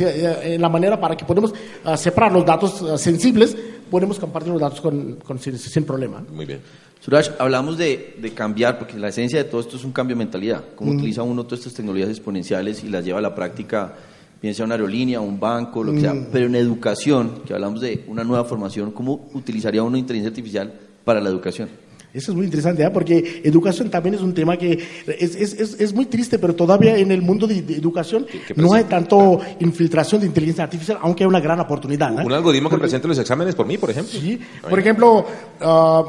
en 0.55 0.63
la 0.63 0.71
manera 0.71 0.99
para 0.99 1.15
que 1.15 1.27
podamos 1.27 1.53
ah, 1.85 1.99
separar 1.99 2.33
los 2.33 2.47
datos 2.47 2.81
ah, 2.83 2.97
sensibles, 2.97 3.55
podemos 3.91 4.19
compartir 4.19 4.51
los 4.51 4.63
datos 4.63 4.81
con, 4.81 5.17
con- 5.17 5.39
sin, 5.39 5.59
sin 5.59 5.85
problema. 5.85 6.25
Muy 6.33 6.47
bien. 6.47 6.61
Suraj, 7.01 7.29
hablamos 7.39 7.77
de, 7.77 8.17
de 8.19 8.33
cambiar, 8.33 8.79
porque 8.79 8.97
la 8.99 9.09
esencia 9.09 9.39
de 9.43 9.45
todo 9.45 9.61
esto 9.61 9.77
es 9.77 9.85
un 9.85 9.93
cambio 9.93 10.17
de 10.17 10.21
mentalidad. 10.21 10.63
Cómo 10.75 10.93
Mm. 10.93 10.97
utiliza 10.97 11.23
uno 11.23 11.45
todas 11.45 11.61
estas 11.61 11.75
tecnologías 11.75 12.09
exponenciales 12.09 12.83
y 12.83 12.89
las 12.89 13.05
lleva 13.05 13.19
a 13.19 13.23
la 13.23 13.35
práctica, 13.35 13.95
bien 14.41 14.55
sea 14.55 14.65
una 14.65 14.75
aerolínea, 14.75 15.21
un 15.21 15.39
banco, 15.39 15.85
lo 15.85 15.93
que 15.93 16.01
sea. 16.01 16.15
Mm. 16.15 16.29
Pero 16.33 16.47
en 16.47 16.55
educación, 16.55 17.43
que 17.47 17.55
hablamos 17.55 17.81
de 17.81 18.05
una 18.09 18.25
nueva 18.25 18.45
formación, 18.45 18.93
¿cómo 18.93 19.29
utilizaría 19.35 19.83
uno 19.83 19.97
inteligencia 19.97 20.31
artificial 20.31 20.73
para 21.05 21.21
la 21.21 21.29
educación? 21.29 21.69
Eso 22.13 22.33
es 22.33 22.37
muy 22.37 22.45
interesante, 22.45 22.83
¿eh? 22.83 22.91
porque 22.91 23.41
educación 23.45 23.89
también 23.89 24.17
es 24.17 24.21
un 24.21 24.35
tema 24.35 24.57
que 24.57 24.73
es, 25.07 25.37
es, 25.37 25.53
es, 25.55 25.81
es 25.81 25.95
muy 25.95 26.07
triste, 26.07 26.41
pero 26.41 26.57
todavía 26.57 26.97
en 26.97 27.13
el 27.13 27.23
mundo 27.23 27.47
de, 27.47 27.63
de 27.63 27.77
educación 27.77 28.27
no 28.57 28.73
hay 28.73 28.85
tanto 28.85 29.41
infiltración 29.61 30.21
de 30.21 30.27
inteligencia 30.27 30.65
artificial, 30.65 30.99
aunque 31.03 31.23
hay 31.23 31.29
una 31.29 31.39
gran 31.39 31.61
oportunidad. 31.61 32.19
¿eh? 32.19 32.25
Un 32.25 32.33
algoritmo 32.33 32.69
que 32.69 32.79
presente 32.79 33.07
los 33.07 33.19
exámenes 33.19 33.55
por 33.55 33.67
mí, 33.67 33.79
por 33.79 33.91
ejemplo. 33.91 34.19
Sí, 34.19 34.41
por 34.69 34.79
ejemplo, 34.81 35.25
ah, 35.61 36.05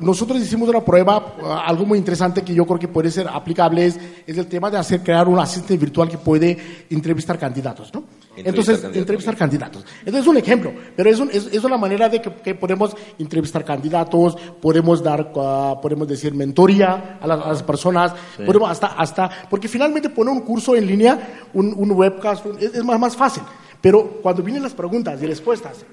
nosotros 0.00 0.40
hicimos 0.40 0.68
una 0.68 0.80
prueba, 0.80 1.34
ah, 1.44 1.64
algo 1.66 1.84
muy 1.86 1.98
interesante 1.98 2.42
que 2.42 2.54
yo 2.54 2.64
creo 2.66 2.78
que 2.78 2.88
puede 2.88 3.10
ser 3.10 3.28
aplicable 3.28 3.86
es, 3.86 3.98
es 4.26 4.38
el 4.38 4.46
tema 4.46 4.70
de 4.70 4.78
hacer 4.78 5.02
crear 5.02 5.28
un 5.28 5.38
asistente 5.38 5.76
virtual 5.76 6.08
que 6.08 6.18
puede 6.18 6.56
entrevistar 6.90 7.38
candidatos, 7.38 7.92
¿no? 7.94 8.00
Entrevistar 8.00 8.46
Entonces, 8.46 8.74
candidatos. 8.80 8.96
entrevistar 8.98 9.36
candidatos. 9.36 9.84
Entonces 10.00 10.22
es 10.22 10.26
un 10.26 10.36
ejemplo, 10.36 10.72
pero 10.96 11.10
es, 11.10 11.18
un- 11.20 11.30
es, 11.30 11.46
es 11.52 11.64
una 11.64 11.76
manera 11.76 12.08
de 12.08 12.20
que, 12.22 12.32
que 12.32 12.54
podemos 12.54 12.96
entrevistar 13.18 13.64
candidatos, 13.64 14.36
podemos 14.60 15.02
dar, 15.02 15.32
ah, 15.36 15.76
podemos 15.82 16.08
decir 16.08 16.34
mentoría 16.34 17.18
a 17.20 17.26
las, 17.26 17.40
a 17.44 17.48
las 17.48 17.62
personas, 17.62 18.12
Sí. 18.36 18.42
podemos 18.44 18.70
hasta, 18.70 18.86
hasta, 18.88 19.30
porque 19.50 19.68
finalmente 19.68 20.08
poner 20.08 20.32
un 20.32 20.40
curso 20.40 20.74
en 20.76 20.86
línea, 20.86 21.46
un, 21.52 21.74
un 21.76 21.90
webcast, 21.92 22.44
es, 22.58 22.74
es 22.74 22.84
más, 22.84 22.98
más 22.98 23.16
fácil. 23.16 23.42
Pero 23.80 24.20
cuando 24.22 24.42
vienen 24.42 24.62
las 24.62 24.74
preguntas 24.74 25.20
y 25.20 25.26
respuestas, 25.26 25.84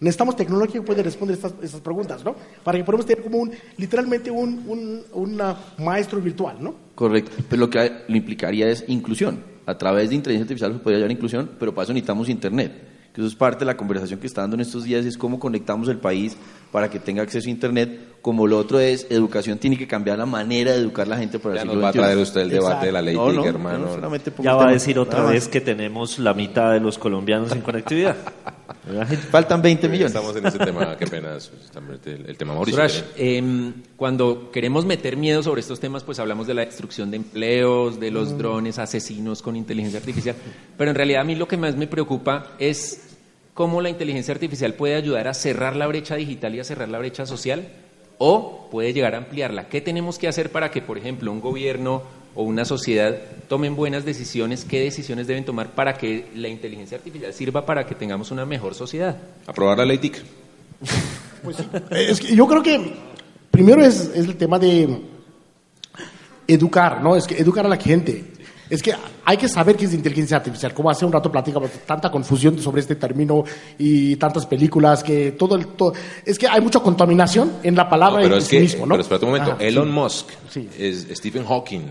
necesitamos 0.00 0.36
tecnología 0.36 0.80
que 0.80 0.86
puede 0.86 1.02
responder 1.02 1.36
estas, 1.36 1.80
preguntas, 1.80 2.24
¿no? 2.24 2.34
Para 2.62 2.78
que 2.78 2.84
podamos 2.84 3.06
tener 3.06 3.22
como 3.22 3.38
un, 3.38 3.52
literalmente 3.76 4.30
un, 4.30 4.64
un 4.66 5.02
una 5.12 5.56
maestro 5.78 6.20
virtual, 6.20 6.56
¿no? 6.60 6.74
Correcto. 6.94 7.32
Pero 7.48 7.60
lo 7.60 7.70
que 7.70 7.92
lo 8.08 8.16
implicaría 8.16 8.68
es 8.68 8.84
inclusión. 8.88 9.42
A 9.66 9.78
través 9.78 10.10
de 10.10 10.16
inteligencia 10.16 10.44
artificial 10.44 10.72
se 10.72 10.78
podría 10.78 10.98
llevar 10.98 11.12
inclusión, 11.12 11.50
pero 11.58 11.74
para 11.74 11.84
eso 11.84 11.92
necesitamos 11.92 12.28
Internet. 12.28 12.94
Eso 13.14 13.26
es 13.26 13.34
parte 13.36 13.60
de 13.60 13.66
la 13.66 13.76
conversación 13.76 14.18
que 14.18 14.26
está 14.26 14.40
dando 14.40 14.56
en 14.56 14.60
estos 14.60 14.84
días, 14.84 15.06
es 15.06 15.16
cómo 15.16 15.38
conectamos 15.38 15.88
el 15.88 15.98
país 15.98 16.36
para 16.74 16.90
que 16.90 16.98
tenga 16.98 17.22
acceso 17.22 17.46
a 17.46 17.52
Internet. 17.52 18.16
Como 18.20 18.48
lo 18.48 18.58
otro 18.58 18.80
es, 18.80 19.06
educación 19.08 19.58
tiene 19.58 19.78
que 19.78 19.86
cambiar 19.86 20.18
la 20.18 20.26
manera 20.26 20.72
de 20.72 20.78
educar 20.78 21.06
a 21.06 21.10
la 21.10 21.18
gente 21.18 21.38
para 21.38 21.54
Ya 21.54 21.60
el 21.60 21.66
nos 21.68 21.74
siglo 21.74 21.84
va 21.84 21.88
a 21.90 21.92
traer 21.92 22.18
usted 22.18 22.40
el 22.40 22.50
debate 22.50 22.86
de 22.86 22.92
la 22.92 23.00
ley 23.00 23.14
No, 23.14 23.30
no, 23.30 23.44
hermano. 23.44 23.78
no, 23.78 23.94
solamente 23.94 24.32
Ya 24.40 24.56
va 24.56 24.70
a 24.70 24.72
decir 24.72 24.98
otra 24.98 25.24
vez 25.24 25.46
que 25.46 25.60
tenemos 25.60 26.18
la 26.18 26.34
mitad 26.34 26.72
de 26.72 26.80
los 26.80 26.98
colombianos 26.98 27.52
sin 27.52 27.60
conectividad. 27.60 28.16
Faltan 29.30 29.62
20 29.62 29.88
millones. 29.88 30.16
Estamos 30.16 30.34
en 30.34 30.46
ese 30.46 30.58
tema, 30.58 30.96
qué 30.96 31.06
pena, 31.06 31.34
justamente 31.34 32.14
el, 32.14 32.28
el 32.28 32.36
tema 32.36 32.54
Mauricio. 32.54 32.88
Suraj, 32.88 33.04
em, 33.14 33.72
cuando 33.96 34.50
queremos 34.50 34.84
meter 34.84 35.16
miedo 35.16 35.44
sobre 35.44 35.60
estos 35.60 35.78
temas, 35.78 36.02
pues 36.02 36.18
hablamos 36.18 36.48
de 36.48 36.54
la 36.54 36.64
destrucción 36.64 37.08
de 37.12 37.18
empleos, 37.18 38.00
de 38.00 38.10
los 38.10 38.36
drones 38.36 38.80
asesinos 38.80 39.42
con 39.42 39.54
inteligencia 39.54 40.00
artificial, 40.00 40.34
pero 40.76 40.90
en 40.90 40.96
realidad 40.96 41.20
a 41.20 41.24
mí 41.24 41.36
lo 41.36 41.46
que 41.46 41.56
más 41.56 41.76
me 41.76 41.86
preocupa 41.86 42.56
es 42.58 43.13
cómo 43.54 43.80
la 43.80 43.88
inteligencia 43.88 44.34
artificial 44.34 44.74
puede 44.74 44.96
ayudar 44.96 45.28
a 45.28 45.34
cerrar 45.34 45.76
la 45.76 45.86
brecha 45.86 46.16
digital 46.16 46.54
y 46.54 46.60
a 46.60 46.64
cerrar 46.64 46.88
la 46.88 46.98
brecha 46.98 47.24
social 47.24 47.68
o 48.18 48.68
puede 48.70 48.92
llegar 48.92 49.14
a 49.14 49.18
ampliarla. 49.18 49.68
¿Qué 49.68 49.80
tenemos 49.80 50.18
que 50.18 50.28
hacer 50.28 50.50
para 50.50 50.70
que, 50.70 50.82
por 50.82 50.98
ejemplo, 50.98 51.32
un 51.32 51.40
gobierno 51.40 52.02
o 52.34 52.42
una 52.42 52.64
sociedad 52.64 53.16
tomen 53.48 53.76
buenas 53.76 54.04
decisiones? 54.04 54.64
¿Qué 54.64 54.80
decisiones 54.80 55.26
deben 55.26 55.44
tomar 55.44 55.70
para 55.70 55.94
que 55.94 56.26
la 56.34 56.48
inteligencia 56.48 56.98
artificial 56.98 57.32
sirva 57.32 57.64
para 57.64 57.86
que 57.86 57.94
tengamos 57.94 58.30
una 58.30 58.44
mejor 58.44 58.74
sociedad? 58.74 59.16
Aprobar 59.46 59.78
la 59.78 59.84
ley 59.84 59.98
TIC. 59.98 60.18
Eh, 61.90 62.06
Es 62.10 62.20
que 62.20 62.34
yo 62.34 62.46
creo 62.46 62.62
que 62.62 62.94
primero 63.50 63.84
es, 63.84 64.10
es 64.14 64.26
el 64.26 64.36
tema 64.36 64.58
de 64.58 64.98
educar, 66.48 67.02
¿no? 67.02 67.16
Es 67.16 67.26
que 67.26 67.38
educar 67.38 67.66
a 67.66 67.68
la 67.68 67.76
gente. 67.76 68.24
Es 68.70 68.82
que 68.82 68.94
hay 69.24 69.36
que 69.36 69.48
saber 69.48 69.76
qué 69.76 69.84
es 69.84 69.92
inteligencia 69.94 70.38
artificial. 70.38 70.72
Como 70.72 70.90
hace 70.90 71.04
un 71.04 71.12
rato 71.12 71.30
platicamos, 71.30 71.70
tanta 71.86 72.10
confusión 72.10 72.58
sobre 72.58 72.80
este 72.80 72.96
término 72.96 73.44
y 73.78 74.16
tantas 74.16 74.46
películas 74.46 75.02
que 75.02 75.32
todo 75.32 75.56
el... 75.56 75.66
todo- 75.68 75.92
es 76.24 76.38
que 76.38 76.48
hay 76.48 76.60
mucha 76.60 76.80
contaminación 76.80 77.52
en 77.62 77.74
la 77.74 77.88
palabra 77.88 78.22
pero 78.22 78.34
en 78.36 78.40
es 78.40 78.44
sí 78.46 78.56
que, 78.56 78.62
mismo, 78.62 78.86
¿no? 78.86 78.94
pero 78.94 79.02
espérate 79.02 79.24
un 79.26 79.30
momento, 79.32 79.52
Ajá, 79.52 79.62
Elon 79.64 79.86
sí. 79.88 79.92
Musk, 79.92 80.26
Sí. 80.50 80.68
es 80.78 81.06
Stephen 81.12 81.44
Hawking, 81.44 81.82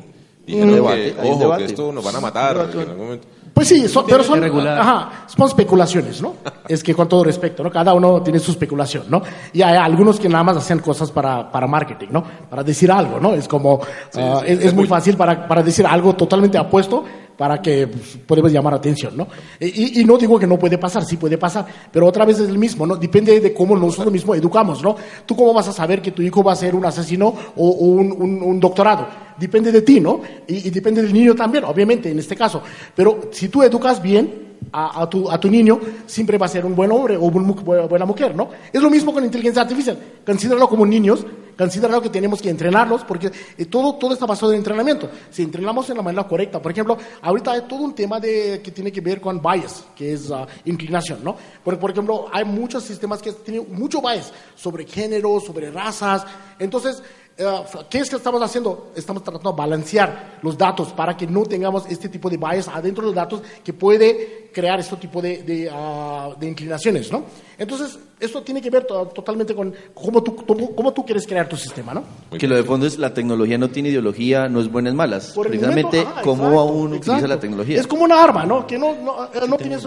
dijeron 0.48 0.74
debate, 0.74 1.14
que, 1.14 1.22
ojo, 1.30 1.58
que 1.58 1.66
esto 1.66 1.92
nos 1.92 2.04
van 2.04 2.16
a 2.16 2.20
matar. 2.22 2.56
En 2.74 2.80
algún 2.80 2.98
momento- 3.06 3.28
Pues 3.54 3.68
sí, 3.68 3.88
son- 3.88 4.06
pero 4.08 4.24
son, 4.24 4.40
ajá, 4.80 5.10
son 5.28 5.48
especulaciones, 5.48 6.22
¿no? 6.22 6.34
Es 6.68 6.84
que 6.84 6.96
con 6.96 7.08
todo 7.08 7.24
respeto, 7.24 7.62
¿no? 7.64 7.70
Cada 7.70 7.94
uno 7.94 8.22
tiene 8.24 8.40
su 8.40 8.50
especulación, 8.52 9.04
¿no? 9.10 9.22
Y 9.54 9.62
hay 9.62 9.76
algunos 9.78 10.20
que 10.20 10.28
nada 10.28 10.44
más 10.44 10.58
hacen 10.58 10.80
cosas 10.80 11.12
para, 11.12 11.52
para 11.52 11.68
marketing, 11.68 12.08
¿no? 12.10 12.24
Para 12.50 12.64
decir 12.64 12.92
algo, 12.92 13.20
¿no? 13.20 13.34
Es 13.34 13.48
como, 13.48 13.80
sí, 14.10 14.20
es, 14.48 14.66
es 14.66 14.74
muy- 14.74 14.88
fácil 14.88 15.16
para, 15.18 15.48
para 15.48 15.62
decir 15.62 15.86
algo 15.86 16.14
totalmente 16.16 16.58
apuesto 16.58 17.06
para 17.38 17.62
que 17.62 17.88
pues, 17.88 18.18
podemos 18.26 18.52
llamar 18.52 18.74
atención, 18.76 19.16
¿no? 19.18 19.28
Y, 19.60 20.04
no 20.06 20.18
digo 20.18 20.40
que 20.40 20.48
no 20.48 20.58
puede 20.58 20.78
pasar, 20.78 21.04
sí 21.04 21.18
puede 21.18 21.38
pasar, 21.38 21.66
pero 21.92 22.08
otra 22.08 22.26
vez 22.26 22.40
es 22.40 22.50
el 22.50 22.58
mismo, 22.58 22.86
¿no? 22.86 22.96
Depende 22.96 23.40
de 23.40 23.54
cómo 23.54 23.76
nosotros 23.76 24.14
mismos 24.14 24.38
educamos, 24.38 24.82
¿no? 24.84 24.96
¿Tú 25.26 25.36
cómo 25.36 25.54
vas 25.54 25.68
a 25.68 25.74
saber 25.74 26.02
que 26.02 26.12
tu 26.12 26.22
hijo 26.22 26.44
va 26.44 26.54
a 26.54 26.56
ser 26.56 26.76
un 26.76 26.86
asesino 26.86 27.34
o, 27.56 27.70
un, 27.70 28.60
doctorado? 28.60 29.08
Depende 29.38 29.72
de 29.72 29.82
ti, 29.82 30.00
¿no? 30.00 30.22
Y, 30.48 30.70
depende 30.70 31.02
del 31.02 31.14
niño 31.14 31.36
también, 31.36 31.64
obviamente, 31.64 32.12
en 32.12 32.20
este 32.20 32.36
caso. 32.36 32.62
Pero 32.96 33.30
si 33.32 33.50
tú 33.50 33.64
educas 33.64 34.02
bien, 34.02 34.54
a, 34.72 35.08
tu, 35.10 35.50
niño 35.50 35.80
siempre 36.06 36.38
va 36.38 36.46
a 36.46 36.50
ser 36.50 36.66
un 36.66 36.76
buen 36.76 36.92
hombre 36.92 37.18
o 37.18 37.26
una 37.26 37.48
bu- 37.50 37.88
buena 37.88 38.06
mujer, 38.06 38.36
¿no? 38.36 38.50
Es 38.72 38.82
lo 38.82 38.90
mismo 38.90 39.14
con 39.14 39.24
inteligencia 39.24 39.62
artificial. 39.62 39.98
Considéralo 40.26 40.68
como 40.68 40.86
niños, 40.86 41.26
considéralo 41.58 42.02
que 42.02 42.10
tenemos 42.10 42.42
que 42.42 42.50
entrenarlos 42.50 43.04
porque 43.04 43.32
eh, 43.58 43.66
todo, 43.66 43.96
todo 43.96 44.14
está 44.14 44.26
basado 44.26 44.52
en 44.52 44.60
entrenamiento. 44.60 45.10
Si 45.30 45.44
entrenamos 45.44 45.90
en 45.90 45.98
la 45.98 46.04
manera 46.04 46.28
correcta, 46.28 46.62
por 46.62 46.72
ejemplo, 46.72 46.98
ahorita 47.22 47.52
hay 47.52 47.62
todo 47.62 47.84
un 47.84 47.96
tema 47.96 48.20
de, 48.20 48.62
que 48.64 48.72
tiene 48.72 48.92
que 48.92 49.02
ver 49.02 49.20
con 49.22 49.42
bias, 49.42 49.86
que 49.96 50.14
es 50.14 50.32
ah, 50.32 50.48
inclinación, 50.66 51.24
¿no? 51.24 51.36
Por, 51.64 51.78
por 51.80 51.92
ejemplo, 51.92 52.28
hay 52.32 52.46
muchos 52.46 52.84
sistemas 52.84 53.22
que 53.22 53.32
tienen 53.32 53.66
mucho 53.74 54.02
bias 54.02 54.32
sobre 54.56 54.86
género, 54.86 55.40
sobre 55.40 55.72
razas. 55.72 56.26
Entonces, 56.60 57.02
eh, 57.36 57.64
¿Qué 57.90 57.98
es 57.98 58.10
que 58.10 58.18
estamos 58.18 58.42
haciendo? 58.44 58.92
Estamos 58.96 59.24
tratando 59.24 59.52
de 59.52 59.58
balancear 59.58 60.40
los 60.44 60.56
datos 60.56 60.94
para 60.94 61.18
que 61.18 61.26
no 61.26 61.44
tengamos 61.44 61.86
este 61.90 62.08
tipo 62.08 62.30
de 62.30 62.38
bias 62.38 62.68
adentro 62.68 63.02
de 63.02 63.08
los 63.08 63.16
datos 63.16 63.42
que 63.64 63.74
puede 63.74 64.43
crear 64.54 64.80
este 64.80 64.96
tipo 64.98 65.22
de, 65.22 65.44
de, 65.44 65.70
ah, 65.74 66.30
de 66.40 66.48
inclinaciones, 66.48 67.12
¿no? 67.12 67.26
Entonces, 67.58 68.00
esto 68.20 68.42
tiene 68.44 68.62
que 68.62 68.70
ver 68.70 68.86
to- 68.86 69.08
totalmente 69.08 69.54
con 69.54 69.74
cómo 69.94 70.24
tú, 70.24 70.36
cómo, 70.76 70.94
tú 70.94 71.04
quieres 71.06 71.28
crear 71.28 71.50
tu 71.50 71.58
sistema, 71.58 71.94
¿no? 71.94 72.04
Que 72.38 72.48
lo 72.48 72.56
de 72.56 72.64
fondo 72.64 72.86
es 72.86 72.98
la 72.98 73.14
tecnología 73.14 73.58
no 73.58 73.70
tiene 73.70 73.90
ideología, 73.90 74.48
no 74.48 74.62
es 74.62 74.72
buena 74.72 74.90
es 74.90 74.96
malas. 74.96 75.32
Por 75.34 75.48
Precisamente 75.48 75.98
momento, 75.98 76.12
ajá, 76.12 76.22
cómo 76.22 76.44
exacto, 76.46 76.74
uno 76.74 76.96
utiliza 76.96 77.28
la 77.28 77.40
tecnología. 77.40 77.80
Es 77.80 77.88
como 77.88 78.04
una 78.04 78.24
arma, 78.24 78.46
¿no? 78.46 78.66
Que 78.68 78.78
no, 78.78 78.96
no, 79.02 79.26
eh, 79.26 79.48
no 79.50 79.58
tienes 79.58 79.84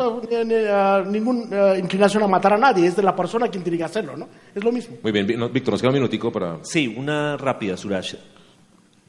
ninguna 1.06 1.76
inclinación 1.78 2.22
a 2.22 2.28
matar 2.28 2.54
a 2.54 2.58
nadie, 2.58 2.86
es 2.88 2.96
de 2.96 3.02
la 3.02 3.14
persona 3.14 3.48
quien 3.48 3.62
tiene 3.62 3.78
que 3.78 3.84
hacerlo, 3.84 4.16
¿no? 4.16 4.28
Es 4.54 4.62
lo 4.62 4.72
mismo. 4.72 4.96
Muy 5.02 5.12
bien, 5.12 5.26
Víctor, 5.26 5.72
nos 5.72 5.80
queda 5.80 5.90
un 5.90 5.94
minutico 5.94 6.30
para... 6.32 6.58
Sí, 6.62 6.92
una 6.96 7.36
rápida, 7.36 7.76
Suraj. 7.76 8.14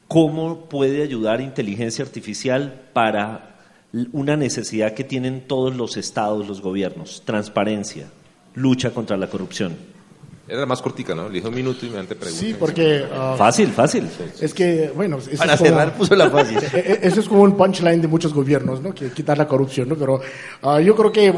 ¿Cómo 0.06 0.64
puede 0.68 1.02
ayudar 1.02 1.40
inteligencia 1.40 2.04
artificial 2.04 2.88
para 2.94 3.57
una 4.12 4.36
necesidad 4.36 4.92
que 4.94 5.04
tienen 5.04 5.46
todos 5.46 5.74
los 5.76 5.96
estados, 5.96 6.46
los 6.46 6.60
gobiernos? 6.60 7.22
Transparencia, 7.24 8.06
lucha 8.54 8.90
contra 8.90 9.16
la 9.16 9.28
corrupción. 9.28 9.76
Era 10.46 10.60
la 10.60 10.66
más 10.66 10.80
cortica, 10.80 11.14
¿no? 11.14 11.28
Le 11.28 11.34
dije 11.34 11.48
un 11.48 11.54
minuto 11.54 11.84
y 11.84 11.90
me 11.90 11.98
ante 11.98 12.14
preguntas. 12.14 12.40
Sí, 12.40 12.56
porque... 12.58 13.04
ah, 13.12 13.34
Fácil, 13.36 13.68
fácil. 13.68 14.08
Es 14.40 14.54
que, 14.54 14.90
bueno, 14.96 15.18
eso 15.18 15.36
Para 15.36 15.52
es 15.52 15.58
como- 15.58 15.70
cerrar 15.70 15.94
puso 15.94 16.16
la 16.16 16.30
fácil. 16.30 16.56
Eh, 16.56 16.70
eh, 16.74 16.98
Eso 17.02 17.20
es 17.20 17.28
como 17.28 17.42
un 17.42 17.54
punchline 17.54 18.00
de 18.00 18.08
muchos 18.08 18.32
gobiernos, 18.32 18.80
¿no? 18.80 18.94
Que 18.94 19.10
quitar 19.10 19.36
la 19.36 19.46
corrupción, 19.46 19.90
¿no? 19.90 19.94
Pero 19.96 20.20
ah, 20.62 20.80
yo 20.80 20.96
creo 20.96 21.12
que, 21.12 21.34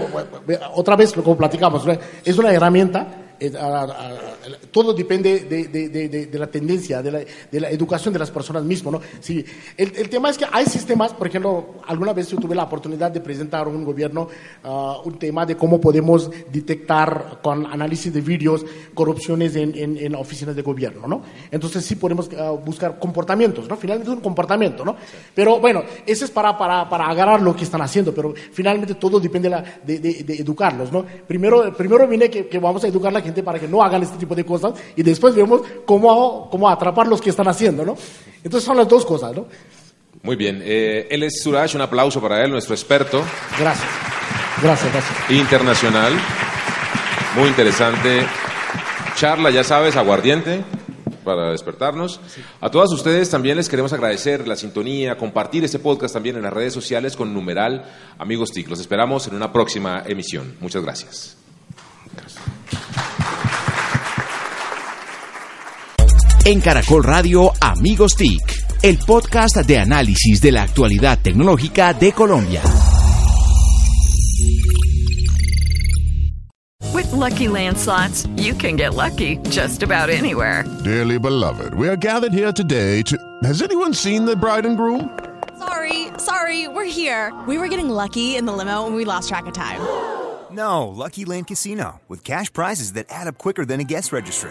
otra 0.76 0.94
vez, 0.94 1.12
como 1.12 1.36
platicamos, 1.36 1.84
¿no? 1.84 1.98
es 2.24 2.38
una 2.38 2.52
herramienta. 2.52 3.08
Todo 4.70 4.92
depende 4.92 5.40
de, 5.40 5.64
de- 5.68 5.88
de- 5.88 6.08
de- 6.26 6.38
la 6.38 6.46
tendencia, 6.46 7.02
de 7.02 7.10
la, 7.10 7.20
de 7.50 7.60
la 7.60 7.70
educación 7.70 8.12
de 8.12 8.18
las 8.18 8.30
personas 8.30 8.64
mismas, 8.64 8.92
¿no? 8.94 9.00
Sí, 9.20 9.44
el, 9.76 9.92
el 9.96 10.08
tema 10.08 10.30
es 10.30 10.38
que 10.38 10.46
hay 10.50 10.66
sistemas, 10.66 11.12
por 11.12 11.26
ejemplo, 11.26 11.76
alguna 11.86 12.12
vez 12.12 12.28
yo 12.28 12.38
tuve 12.38 12.54
la 12.54 12.64
oportunidad 12.64 13.10
de 13.10 13.20
presentar 13.20 13.66
a 13.66 13.68
un 13.68 13.84
gobierno 13.84 14.28
ah, 14.64 14.98
un 15.04 15.18
tema 15.18 15.44
de 15.46 15.56
cómo 15.56 15.80
podemos 15.80 16.30
detectar 16.52 17.40
con 17.42 17.66
análisis 17.66 18.12
de 18.12 18.20
vídeos 18.20 18.64
corrupciones 18.94 19.56
en, 19.56 19.76
en, 19.76 19.96
en 19.96 20.14
oficinas 20.14 20.54
de 20.56 20.62
gobierno, 20.62 21.06
¿no? 21.06 21.22
Entonces 21.50 21.84
sí 21.84 21.96
podemos 21.96 22.28
ah, 22.38 22.50
buscar 22.52 22.98
comportamientos, 22.98 23.68
¿no? 23.68 23.76
Finalmente 23.76 24.10
es 24.10 24.16
un 24.16 24.22
comportamiento, 24.22 24.84
¿no? 24.84 24.96
Pero 25.34 25.60
bueno, 25.60 25.82
eso 26.06 26.24
es 26.24 26.30
para, 26.30 26.56
para, 26.56 26.88
para 26.88 27.06
agarrar 27.08 27.42
lo 27.42 27.54
que 27.54 27.64
están 27.64 27.82
haciendo, 27.82 28.14
pero 28.14 28.34
finalmente 28.52 28.94
todo 28.94 29.20
depende 29.20 29.50
de 29.84 30.36
educarlos, 30.38 30.90
¿no? 30.92 31.04
Primero, 31.26 31.72
primero 31.76 32.06
viene 32.08 32.30
que, 32.30 32.46
que 32.48 32.58
vamos 32.58 32.82
a 32.84 32.88
educar 32.88 33.08
a 33.10 33.12
la 33.14 33.20
gente 33.20 33.29
para 33.42 33.58
que 33.58 33.68
no 33.68 33.82
hagan 33.82 34.02
este 34.02 34.18
tipo 34.18 34.34
de 34.34 34.44
cosas 34.44 34.74
y 34.96 35.02
después 35.02 35.34
vemos 35.34 35.62
cómo, 35.84 36.48
cómo 36.50 36.68
atrapar 36.68 37.06
los 37.06 37.20
que 37.20 37.30
están 37.30 37.48
haciendo, 37.48 37.84
¿no? 37.84 37.96
Entonces 38.42 38.64
son 38.64 38.76
las 38.76 38.88
dos 38.88 39.06
cosas, 39.06 39.34
¿no? 39.34 39.46
Muy 40.22 40.36
bien, 40.36 40.60
eh, 40.62 41.08
él 41.10 41.22
es 41.22 41.42
Suraj, 41.42 41.74
un 41.74 41.80
aplauso 41.80 42.20
para 42.20 42.44
él, 42.44 42.50
nuestro 42.50 42.74
experto 42.74 43.22
Gracias. 43.58 43.88
Gracias, 44.62 44.92
gracias. 44.92 45.30
internacional. 45.30 46.12
Muy 47.36 47.48
interesante. 47.48 48.26
Charla, 49.14 49.50
ya 49.50 49.64
sabes, 49.64 49.96
aguardiente 49.96 50.62
para 51.24 51.50
despertarnos. 51.50 52.20
A 52.60 52.70
todas 52.70 52.92
ustedes 52.92 53.30
también 53.30 53.56
les 53.56 53.68
queremos 53.68 53.92
agradecer 53.92 54.46
la 54.48 54.56
sintonía, 54.56 55.16
compartir 55.16 55.64
este 55.64 55.78
podcast 55.78 56.14
también 56.14 56.36
en 56.36 56.42
las 56.42 56.52
redes 56.52 56.74
sociales 56.74 57.16
con 57.16 57.32
numeral 57.32 57.84
Amigos 58.18 58.50
TIC. 58.50 58.68
Los 58.68 58.80
esperamos 58.80 59.26
en 59.28 59.34
una 59.34 59.52
próxima 59.52 60.02
emisión. 60.06 60.56
Muchas 60.60 60.82
gracias. 60.82 61.36
En 66.50 66.60
Caracol 66.60 67.04
Radio 67.04 67.52
Amigos 67.60 68.16
TIC, 68.16 68.42
el 68.82 68.98
podcast 68.98 69.58
de 69.58 69.78
análisis 69.78 70.40
de 70.40 70.50
la 70.50 70.64
actualidad 70.64 71.16
tecnológica 71.22 71.92
de 71.92 72.10
Colombia. 72.10 72.60
With 76.92 77.12
Lucky 77.12 77.46
Land 77.46 77.78
slots, 77.78 78.26
you 78.36 78.54
can 78.54 78.74
get 78.74 78.94
lucky 78.94 79.36
just 79.48 79.84
about 79.84 80.10
anywhere. 80.10 80.64
Dearly 80.82 81.20
beloved, 81.20 81.72
we 81.74 81.88
are 81.88 81.96
gathered 81.96 82.32
here 82.32 82.52
today 82.52 83.02
to. 83.02 83.16
Has 83.44 83.62
anyone 83.62 83.94
seen 83.94 84.24
the 84.24 84.34
bride 84.34 84.66
and 84.66 84.76
groom? 84.76 85.16
Sorry, 85.56 86.08
sorry, 86.18 86.66
we're 86.66 86.90
here. 86.90 87.32
We 87.46 87.58
were 87.58 87.68
getting 87.68 87.90
lucky 87.90 88.34
in 88.34 88.44
the 88.46 88.52
limo 88.52 88.88
and 88.88 88.96
we 88.96 89.04
lost 89.04 89.28
track 89.28 89.46
of 89.46 89.52
time. 89.52 89.80
No, 90.50 90.88
Lucky 90.88 91.24
Land 91.24 91.46
Casino, 91.46 92.00
with 92.08 92.24
cash 92.24 92.52
prizes 92.52 92.94
that 92.94 93.06
add 93.08 93.28
up 93.28 93.38
quicker 93.38 93.64
than 93.64 93.78
a 93.78 93.84
guest 93.84 94.10
registry. 94.10 94.50